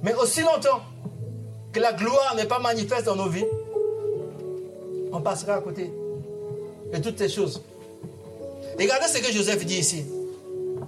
[0.04, 0.82] Mais aussi longtemps
[1.74, 3.46] que la gloire n'est pas manifeste dans nos vies,
[5.12, 5.92] on passera à côté
[6.94, 7.62] de toutes ces choses.
[8.80, 10.06] Regardez ce que Joseph dit ici.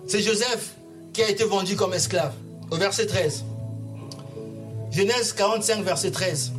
[0.06, 0.74] C'est Joseph
[1.14, 2.34] qui a été vendu comme esclave.
[2.70, 3.44] Au verset 13.
[4.98, 6.54] Genèse 45, verset 13.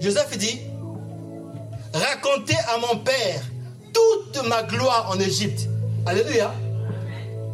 [0.00, 0.62] Joseph dit,
[1.92, 3.42] racontez à mon père
[3.92, 5.68] toute ma gloire en Égypte.
[6.06, 6.54] Alléluia.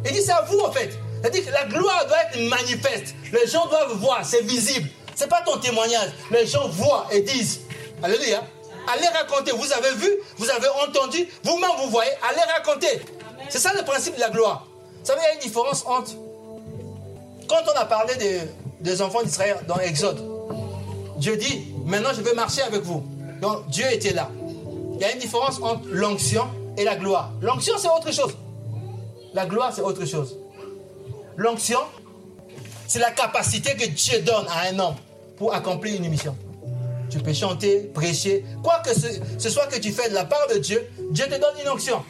[0.05, 0.97] Il dit, c'est à vous en fait.
[1.19, 3.15] C'est-à-dire que la gloire doit être manifeste.
[3.33, 4.87] Les gens doivent voir, c'est visible.
[5.13, 6.11] Ce n'est pas ton témoignage.
[6.31, 7.59] Les gens voient et disent,
[8.01, 8.45] Alléluia.
[8.87, 9.51] Allez raconter.
[9.51, 13.01] Vous avez vu, vous avez entendu, vous-même vous voyez, allez raconter.
[13.49, 14.65] C'est ça le principe de la gloire.
[15.01, 16.11] Vous savez, il y a une différence entre.
[17.47, 18.13] Quand on a parlé
[18.81, 20.21] des, enfants d'Israël dans Exode,
[21.17, 23.03] Dieu dit Maintenant je vais marcher avec vous.
[23.41, 24.29] Donc Dieu était là.
[24.95, 27.31] Il y a une différence entre l'onction et la gloire.
[27.41, 28.35] L'onction, c'est autre chose.
[29.33, 30.37] La gloire, c'est autre chose.
[31.35, 31.79] L'onction,
[32.87, 34.95] c'est la capacité que Dieu donne à un homme
[35.37, 36.35] pour accomplir une mission.
[37.09, 40.57] Tu peux chanter, prêcher, quoi que ce, soit que tu fais de la part de
[40.57, 42.03] Dieu, Dieu te donne une onction.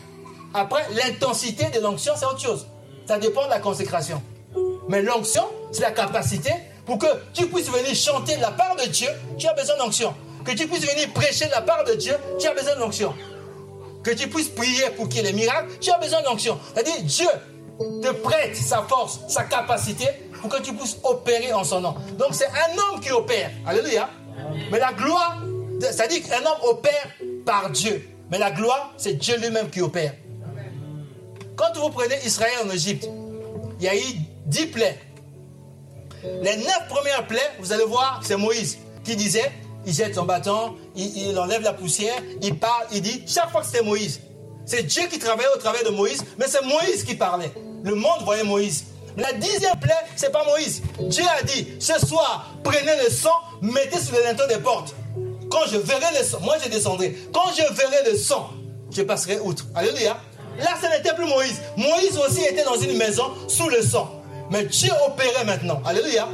[0.54, 2.68] Après, l'intensité de l'onction, c'est autre chose.
[3.06, 4.22] Ça dépend de la consécration.
[4.90, 6.52] Mais l'onction, c'est la capacité
[6.86, 10.14] pour que tu puisses venir chanter de la part de Dieu, tu as besoin d'onction.
[10.46, 13.14] Que tu puisses venir prêcher de la part de Dieu, tu as besoin d'onction.
[14.04, 16.58] Que tu puisses prier pour qu'il y ait des miracles, tu as besoin d'onction.
[16.74, 17.28] C'est-à-dire, Dieu
[18.02, 20.06] te prête sa force, sa capacité
[20.42, 21.96] pour que tu puisses opérer en son nom.
[22.18, 23.52] Donc c'est un homme qui opère.
[23.66, 24.10] Alléluia.
[24.72, 25.42] Mais la gloire,
[25.82, 27.12] c'est-à-dire qu'un homme opère
[27.46, 28.08] par Dieu.
[28.32, 30.14] Mais la gloire, c'est Dieu lui-même qui opère.
[31.56, 33.10] Quand vous prenez Israël en Égypte,
[33.80, 34.16] il y a eu
[34.48, 35.00] dix plaies.
[36.42, 39.52] Les neuf premières plaies, vous allez voir, c'est Moïse qui disait,
[39.86, 43.68] il jette son bâton, il, enlève la poussière, il parle, il dit, chaque fois que
[43.68, 44.22] c'était Moïse.
[44.66, 47.52] C'est Dieu qui travaillait au travers de Moïse, mais c'est Moïse qui parlait.
[47.84, 48.86] Le monde voyait Moïse.
[49.16, 50.82] La dixième plaie, c'est pas Moïse.
[51.00, 54.94] Dieu a dit, ce soir, prenez le sang, mettez sur le linteau des portes.
[55.50, 57.16] Quand je verrai le sang, moi je descendrai.
[57.34, 58.50] Quand je verrai le sang,
[58.92, 59.66] je passerai outre.
[59.74, 60.18] Alléluia.
[60.60, 61.62] Là, ce n'était plus Moïse.
[61.78, 64.17] Moïse aussi était dans une maison sous le sang.
[64.52, 65.82] Mais Dieu opérait maintenant.
[65.86, 66.28] Alléluia.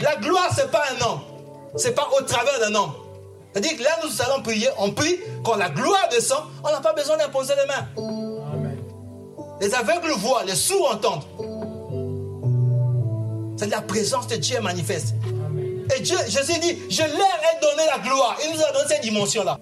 [0.00, 1.20] La gloire, ce n'est pas un homme.
[1.76, 2.92] Ce n'est pas au travers d'un homme.
[3.52, 4.68] C'est-à-dire que là, nous allons prier.
[4.78, 5.18] On prie.
[5.44, 7.88] Quand la gloire descend, on n'a pas besoin d'imposer les mains.
[9.60, 11.24] Les aveugles voient, les sourds entendent.
[13.56, 15.14] C'est la présence de Dieu manifeste.
[15.96, 18.36] Et Dieu, Jésus dit, je leur ai donné la gloire.
[18.44, 19.58] Il nous a donné cette dimension-là.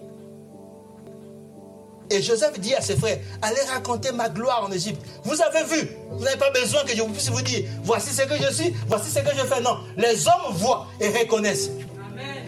[2.11, 5.00] Et Joseph dit à ses frères, allez raconter ma gloire en Égypte.
[5.24, 8.36] Vous avez vu, vous n'avez pas besoin que je puisse vous dire, voici ce que
[8.36, 9.61] je suis, voici ce que je fais.
[9.61, 11.70] Non, les hommes voient et reconnaissent.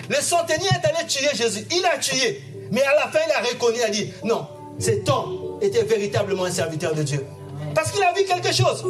[0.09, 1.67] Le centenier est allé tuer Jésus.
[1.71, 2.41] Il a tué.
[2.71, 4.47] Mais à la fin, il a reconnu, il a dit, non,
[4.79, 7.27] cet homme était véritablement un serviteur de Dieu.
[7.75, 8.83] Parce qu'il a vu quelque chose.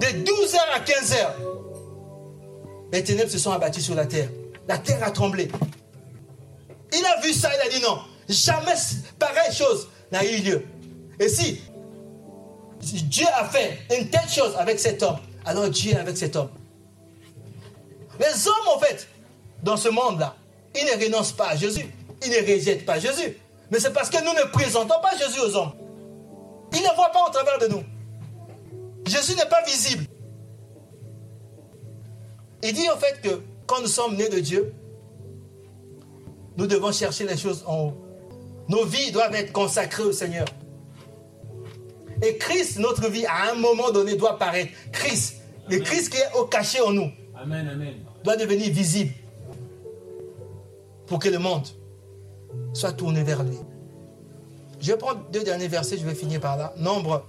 [0.00, 1.26] De 12h à 15h,
[2.92, 4.28] les ténèbres se sont abattues sur la terre.
[4.68, 5.48] La terre a tremblé.
[6.92, 7.98] Il a vu ça, il a dit non,
[8.28, 8.74] jamais
[9.18, 10.66] pareille chose n'a eu lieu.
[11.20, 11.60] Et si
[12.80, 16.50] Dieu a fait une telle chose avec cet homme, alors Dieu est avec cet homme.
[18.18, 19.08] Les hommes, en fait,
[19.62, 20.34] dans ce monde-là,
[20.74, 21.86] ils ne renoncent pas à Jésus.
[22.24, 23.36] Ils ne rejettent pas Jésus.
[23.70, 25.72] Mais c'est parce que nous ne présentons pas Jésus aux hommes.
[26.72, 27.82] Ils ne voient pas au travers de nous.
[29.06, 30.04] Jésus n'est pas visible.
[32.62, 34.72] Il dit en fait que quand nous sommes nés de Dieu,
[36.56, 38.03] nous devons chercher les choses en haut.
[38.68, 40.46] Nos vies doivent être consacrées au Seigneur.
[42.22, 44.72] Et Christ, notre vie, à un moment donné, doit paraître.
[44.92, 45.36] Christ,
[45.68, 47.10] le Christ qui est au caché en nous,
[48.22, 49.12] doit devenir visible
[51.06, 51.66] pour que le monde
[52.72, 53.58] soit tourné vers lui.
[54.80, 56.72] Je vais prendre deux derniers versets, je vais finir par là.
[56.76, 57.24] Nombre,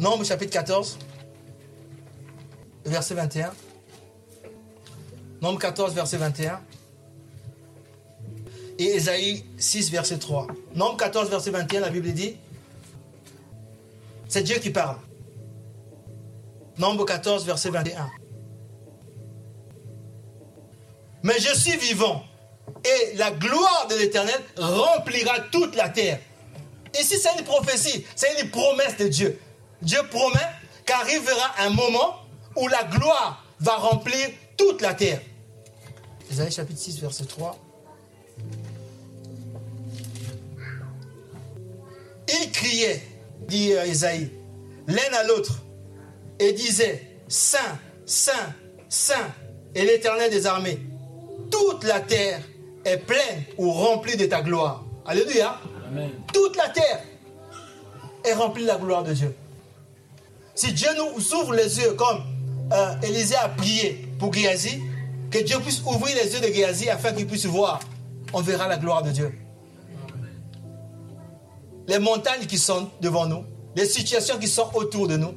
[0.00, 0.98] Nombre chapitre 14,
[2.84, 3.52] verset 21.
[5.42, 6.60] Nombre 14, verset 21.
[8.80, 10.46] Et Ésaïe 6, verset 3.
[10.74, 12.34] Nombre 14, verset 21, la Bible dit,
[14.26, 14.96] c'est Dieu qui parle.
[16.78, 18.10] Nombre 14, verset 21.
[21.22, 22.24] Mais je suis vivant
[22.82, 26.18] et la gloire de l'Éternel remplira toute la terre.
[26.98, 29.38] Ici, c'est une prophétie, c'est une promesse de Dieu.
[29.82, 30.38] Dieu promet
[30.86, 32.16] qu'arrivera un moment
[32.56, 35.20] où la gloire va remplir toute la terre.
[36.30, 37.69] Isaïe chapitre 6, verset 3.
[42.32, 43.02] Ils criaient,
[43.48, 44.30] dit Isaïe,
[44.86, 45.62] l'un à l'autre,
[46.38, 48.54] et disaient, Saint, Saint,
[48.88, 49.32] Saint,
[49.74, 50.78] et l'Éternel des armées.
[51.50, 52.40] Toute la terre
[52.84, 54.84] est pleine ou remplie de ta gloire.
[55.06, 55.60] Alléluia.
[56.32, 57.00] Toute la terre
[58.24, 59.34] est remplie de la gloire de Dieu.
[60.54, 62.22] Si Dieu nous ouvre les yeux comme
[62.72, 64.80] euh, Élisée a prié pour Géasi,
[65.30, 67.80] que Dieu puisse ouvrir les yeux de Géasi afin qu'il puisse voir,
[68.32, 69.32] on verra la gloire de Dieu.
[71.88, 73.44] Les montagnes qui sont devant nous,
[73.76, 75.34] les situations qui sont autour de nous,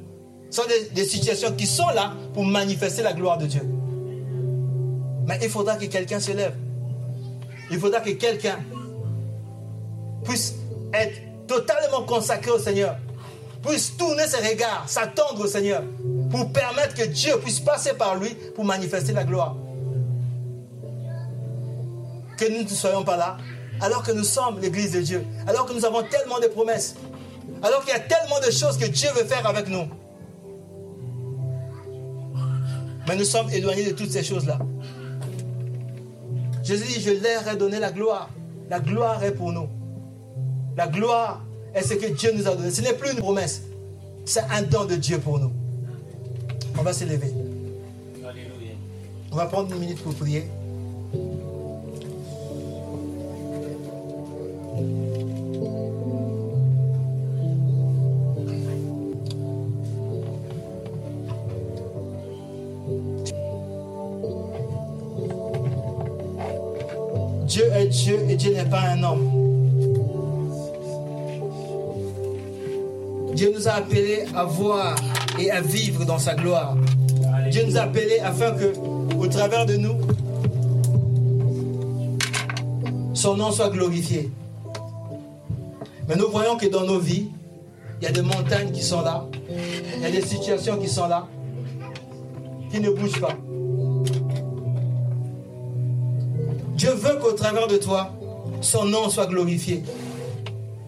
[0.50, 0.62] sont
[0.94, 3.62] des situations qui sont là pour manifester la gloire de Dieu.
[5.26, 6.54] Mais il faudra que quelqu'un se lève.
[7.70, 8.58] Il faudra que quelqu'un
[10.22, 10.54] puisse
[10.92, 12.96] être totalement consacré au Seigneur,
[13.66, 15.82] puisse tourner ses regards, s'attendre au Seigneur,
[16.30, 19.56] pour permettre que Dieu puisse passer par lui pour manifester la gloire.
[22.36, 23.38] Que nous ne soyons pas là,
[23.80, 26.94] alors que nous sommes l'Église de Dieu, alors que nous avons tellement de promesses,
[27.62, 29.86] alors qu'il y a tellement de choses que Dieu veut faire avec nous.
[33.06, 34.58] Mais nous sommes éloignés de toutes ces choses-là.
[36.62, 38.30] Jésus dit, je leur ai donné la gloire.
[38.70, 39.68] La gloire est pour nous.
[40.76, 41.44] La gloire
[41.74, 42.70] est ce que Dieu nous a donné.
[42.70, 43.62] Ce n'est plus une promesse.
[44.24, 45.52] C'est un don de Dieu pour nous.
[46.78, 47.32] On va s'élever.
[49.30, 50.48] On va prendre une minute pour prier.
[54.74, 54.82] Dieu
[67.72, 69.30] est Dieu et Dieu n'est pas un homme.
[73.34, 74.96] Dieu nous a appelés à voir
[75.38, 76.76] et à vivre dans sa gloire.
[77.52, 78.72] Dieu nous a appelés afin que,
[79.16, 79.98] au travers de nous,
[83.14, 84.30] son nom soit glorifié.
[86.14, 87.28] Mais nous voyons que dans nos vies,
[88.00, 89.26] il y a des montagnes qui sont là,
[89.96, 91.26] il y a des situations qui sont là,
[92.70, 93.36] qui ne bougent pas.
[96.76, 98.12] Dieu veut qu'au travers de toi,
[98.60, 99.82] son nom soit glorifié.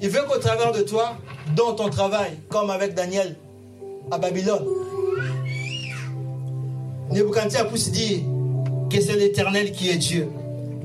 [0.00, 1.16] Il veut qu'au travers de toi,
[1.56, 3.34] dans ton travail, comme avec Daniel
[4.12, 4.64] à Babylone,
[7.10, 8.20] Nebuchadnezzar puisse dire
[8.88, 10.28] que c'est l'Éternel qui est Dieu.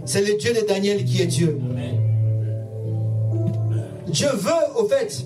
[0.06, 1.60] C'est le Dieu de Daniel qui est Dieu.
[4.08, 5.26] Dieu veut, au fait,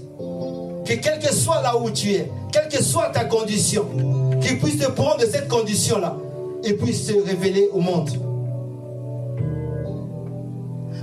[0.86, 3.86] que quel que soit là où tu es, quelle que soit ta condition,
[4.41, 6.15] qu'il puisse te prendre de cette condition-là
[6.63, 8.09] et puisse se révéler au monde.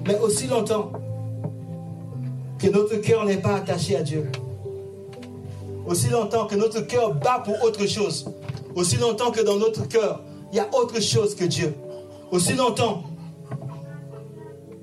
[0.06, 0.92] Mais aussi longtemps
[2.58, 4.30] que notre cœur n'est pas attaché à Dieu,
[5.86, 8.26] aussi longtemps que notre cœur bat pour autre chose,
[8.74, 10.20] aussi longtemps que dans notre cœur,
[10.52, 11.74] il y a autre chose que Dieu,
[12.30, 13.04] aussi longtemps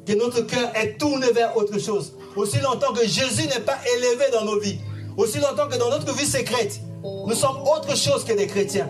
[0.06, 4.26] que notre cœur est tourné vers autre chose, aussi longtemps que Jésus n'est pas élevé
[4.32, 4.80] dans nos vies,
[5.18, 8.90] aussi longtemps que dans notre vie secrète, nous sommes autre chose que des chrétiens,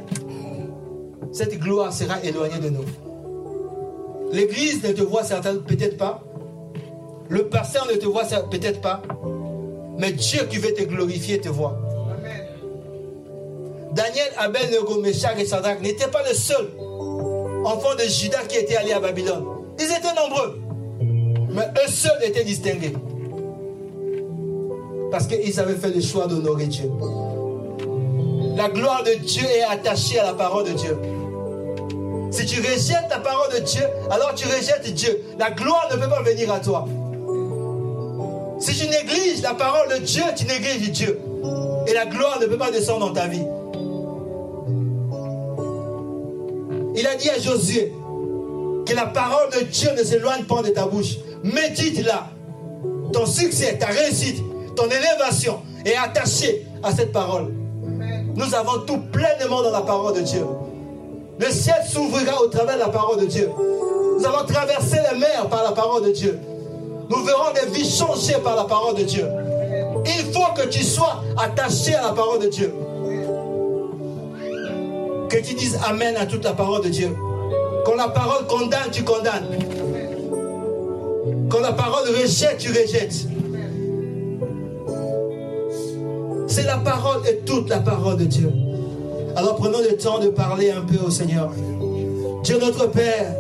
[1.32, 2.86] cette gloire sera éloignée de nous.
[4.32, 6.24] L'église ne te voit peut-être pas.
[7.30, 9.02] Le pasteur ne te voit peut-être pas.
[9.98, 11.78] Mais Dieu qui veut te glorifier te voit.
[13.94, 16.70] Daniel, Abel, Nego, Meshach et Sadrach n'étaient pas les seuls
[17.66, 19.46] enfants de Judas qui étaient allés à Babylone.
[19.80, 20.62] Ils étaient nombreux.
[21.52, 22.94] Mais eux seuls étaient distingués.
[25.12, 26.90] Parce qu'ils avaient fait le choix d'honorer Dieu.
[28.56, 30.98] La gloire de Dieu est attachée à la parole de Dieu.
[32.32, 35.24] Si tu rejettes la parole de Dieu, alors tu rejettes Dieu.
[35.40, 36.86] La gloire ne peut pas venir à toi.
[38.60, 41.20] Si tu négliges la parole de Dieu, tu négliges Dieu.
[41.88, 43.46] Et la gloire ne peut pas descendre dans ta vie.
[46.96, 47.94] Il a dit à Josué
[48.86, 51.18] que la parole de Dieu ne s'éloigne pas de ta bouche.
[51.44, 52.28] Médite-la.
[53.14, 54.44] Ton succès, ta réussite,
[54.80, 57.52] ton élévation est attachée à cette parole.
[58.36, 60.46] Nous avons tout pleinement dans la parole de Dieu.
[61.38, 63.50] Le ciel s'ouvrira au travers de la parole de Dieu.
[64.18, 66.40] Nous allons traverser les mers par la parole de Dieu.
[67.10, 69.28] Nous verrons des vies changées par la parole de Dieu.
[70.06, 72.74] Il faut que tu sois attaché à la parole de Dieu.
[75.30, 77.16] Que tu dises Amen à toute la parole de Quand
[77.86, 79.48] Quand la parole condamne, tu condamnes.
[81.50, 83.28] Quand la parole rejette, tu rejettes.
[86.50, 88.52] C'est la parole et toute la parole de Dieu.
[89.36, 91.52] Alors prenons le temps de parler un peu au Seigneur.
[92.44, 93.36] Dieu notre Père,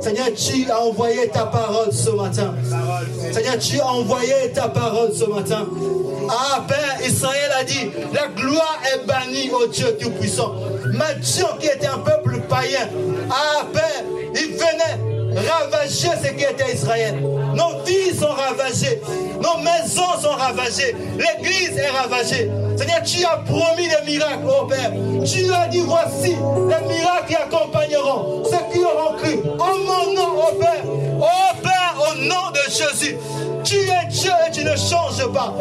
[0.00, 2.54] Seigneur, tu as envoyé ta parole ce matin.
[3.32, 5.66] Seigneur, tu as envoyé ta parole ce matin.
[6.28, 10.54] Ah, Père, Israël a dit, la gloire est bannie au Dieu Tout-Puissant.
[11.20, 12.88] Dieu qui était un peuple païen,
[13.30, 14.04] ah, Père,
[14.34, 17.16] il venait ravager ce qui était Israël.
[17.54, 19.00] Nos vies sont ravagées,
[19.42, 22.50] nos maisons sont ravagées, l'église est ravagée.
[22.76, 24.92] Seigneur, tu as promis des miracles, oh Père.
[25.24, 29.38] Tu as dit, voici les miracles qui accompagneront ceux qui auront cru.
[29.58, 30.84] En mon nom, oh Père.
[30.86, 33.16] Oh Père, au nom de Jésus.
[33.64, 35.54] Tu es Dieu et tu ne changes pas.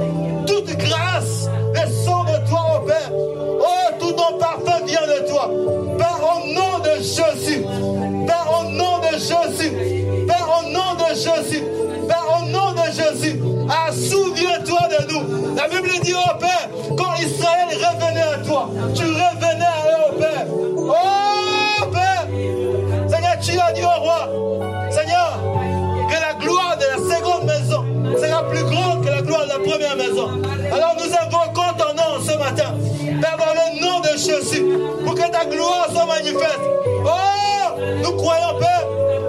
[0.47, 3.11] Toute grâce descend de toi, oh Père.
[3.11, 4.08] Oh, tout
[4.39, 5.51] parfum vient de toi.
[5.97, 7.63] Père, au nom de Jésus.
[8.25, 9.71] Père, au nom de Jésus.
[10.27, 11.63] Père, au nom de Jésus.
[12.07, 13.39] Père, au nom de Jésus.
[13.69, 15.55] Ah, souviens-toi de nous.
[15.55, 20.19] La Bible dit, oh Père, quand Israël revenait à toi, tu revenais à eux, oh
[20.19, 20.45] Père.
[20.51, 22.27] Oh Père.
[23.09, 24.29] Seigneur, tu as dit au roi,
[24.89, 25.39] Seigneur,
[28.17, 30.29] sera plus grande que la gloire de la première maison.
[30.71, 32.73] Alors nous invoquons ton nom ce matin.
[33.21, 34.65] Père, dans le nom de Jésus,
[35.05, 36.59] pour que ta gloire soit manifeste.
[37.05, 38.85] Oh, nous croyons, Père,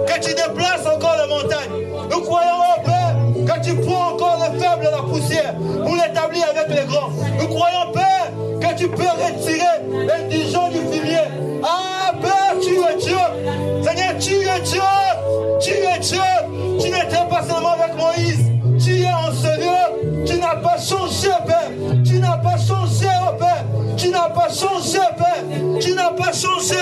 [0.07, 1.71] que tu déplaces encore les montagnes.
[2.09, 6.45] Nous croyons, oh Père, que tu prends encore le faible de la poussière pour l'établir
[6.49, 7.09] avec les grands.
[7.39, 11.23] Nous croyons, Père, que tu peux retirer l'indigent du fumier.
[11.63, 13.17] Ah, Père, tu es Dieu.
[13.83, 14.81] Seigneur, tu es Dieu.
[15.61, 16.21] Tu es Dieu.
[16.79, 18.50] Tu n'étais pas seulement avec Moïse.
[19.21, 20.25] En ce lieu.
[20.25, 21.71] Tu n'as pas changé, Père.
[22.03, 23.65] Tu n'as pas changé, oh Père.
[23.97, 25.79] Tu n'as pas changé, Père.
[25.79, 26.75] Tu n'as pas changé.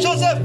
[0.00, 0.38] Joseph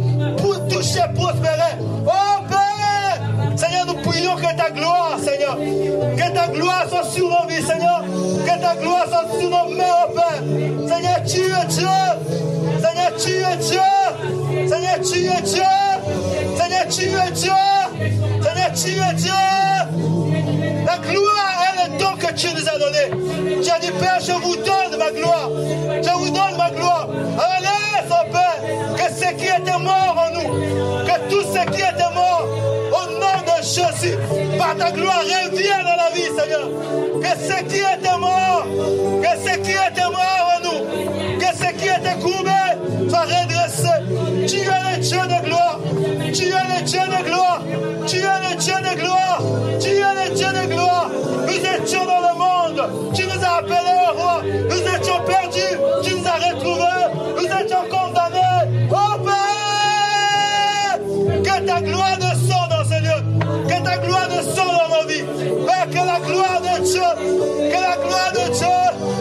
[0.69, 7.03] touchait prospérait, oh Père, Seigneur, nous prions que ta gloire, Seigneur, que ta gloire soit
[7.03, 8.03] sur nos vies, Seigneur,
[8.45, 10.41] que ta gloire soit sur nos mains, oh Père.
[10.87, 11.87] Seigneur, tu es Dieu.
[12.81, 14.67] Seigneur, tu es Dieu.
[14.67, 15.63] Seigneur, tu es Dieu.
[16.57, 17.51] Seigneur, tu es Dieu.
[18.41, 19.31] Seigneur, tu es Dieu.
[20.85, 23.63] La gloire est le don que tu nous as donné.
[23.63, 25.49] Tu as dit, Père, je vous donne ma gloire.
[26.01, 27.07] Je vous donne ma gloire.
[29.25, 30.49] Ce qui était mort en nous,
[31.05, 32.47] que tout ce qui était mort,
[32.91, 34.17] au nom de Jésus,
[34.57, 36.69] par ta gloire, revienne dans la vie, Seigneur.
[37.21, 38.65] Que ce qui était mort,
[39.21, 43.95] que ce qui était mort en nous, que ce qui était courbé soit redressé.
[44.47, 45.79] Tu es le Dieu de gloire.
[46.33, 47.61] Tu es le Dieu de gloire.
[48.07, 49.41] Tu es le Dieu de gloire.
[49.79, 51.09] Tu es le Dieu de gloire.
[51.47, 53.13] Nous étions dans le monde.
[53.15, 54.41] Tu nous as appelés au roi.
[54.43, 55.77] Nous étions perdus.
[56.03, 57.05] Tu nous as retrouvés.
[57.37, 58.44] Nous étions condamnés.
[58.91, 60.99] Oh Père,
[61.43, 63.19] que ta gloire descende dans ce lieu.
[63.67, 65.25] Que ta gloire descende dans nos vies.
[65.65, 67.09] Père, que la gloire de Dieu,
[67.71, 68.77] que la gloire de Dieu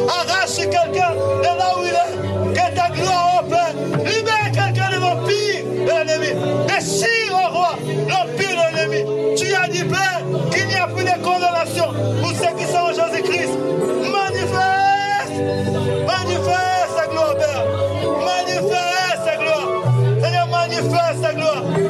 [0.08, 2.52] arrache quelqu'un de là où il est.
[2.52, 6.32] Que ta gloire, oh Père, libère quelqu'un de l'empire de l'ennemi.
[6.66, 7.72] Déchire, oh roi,
[8.08, 9.02] l'empire de l'ennemi.
[9.36, 11.86] Tu as dit, Père, qu'il n'y a plus de condamnation
[12.20, 12.83] pour ceux qui sont
[20.74, 21.83] Seigneur, manifeste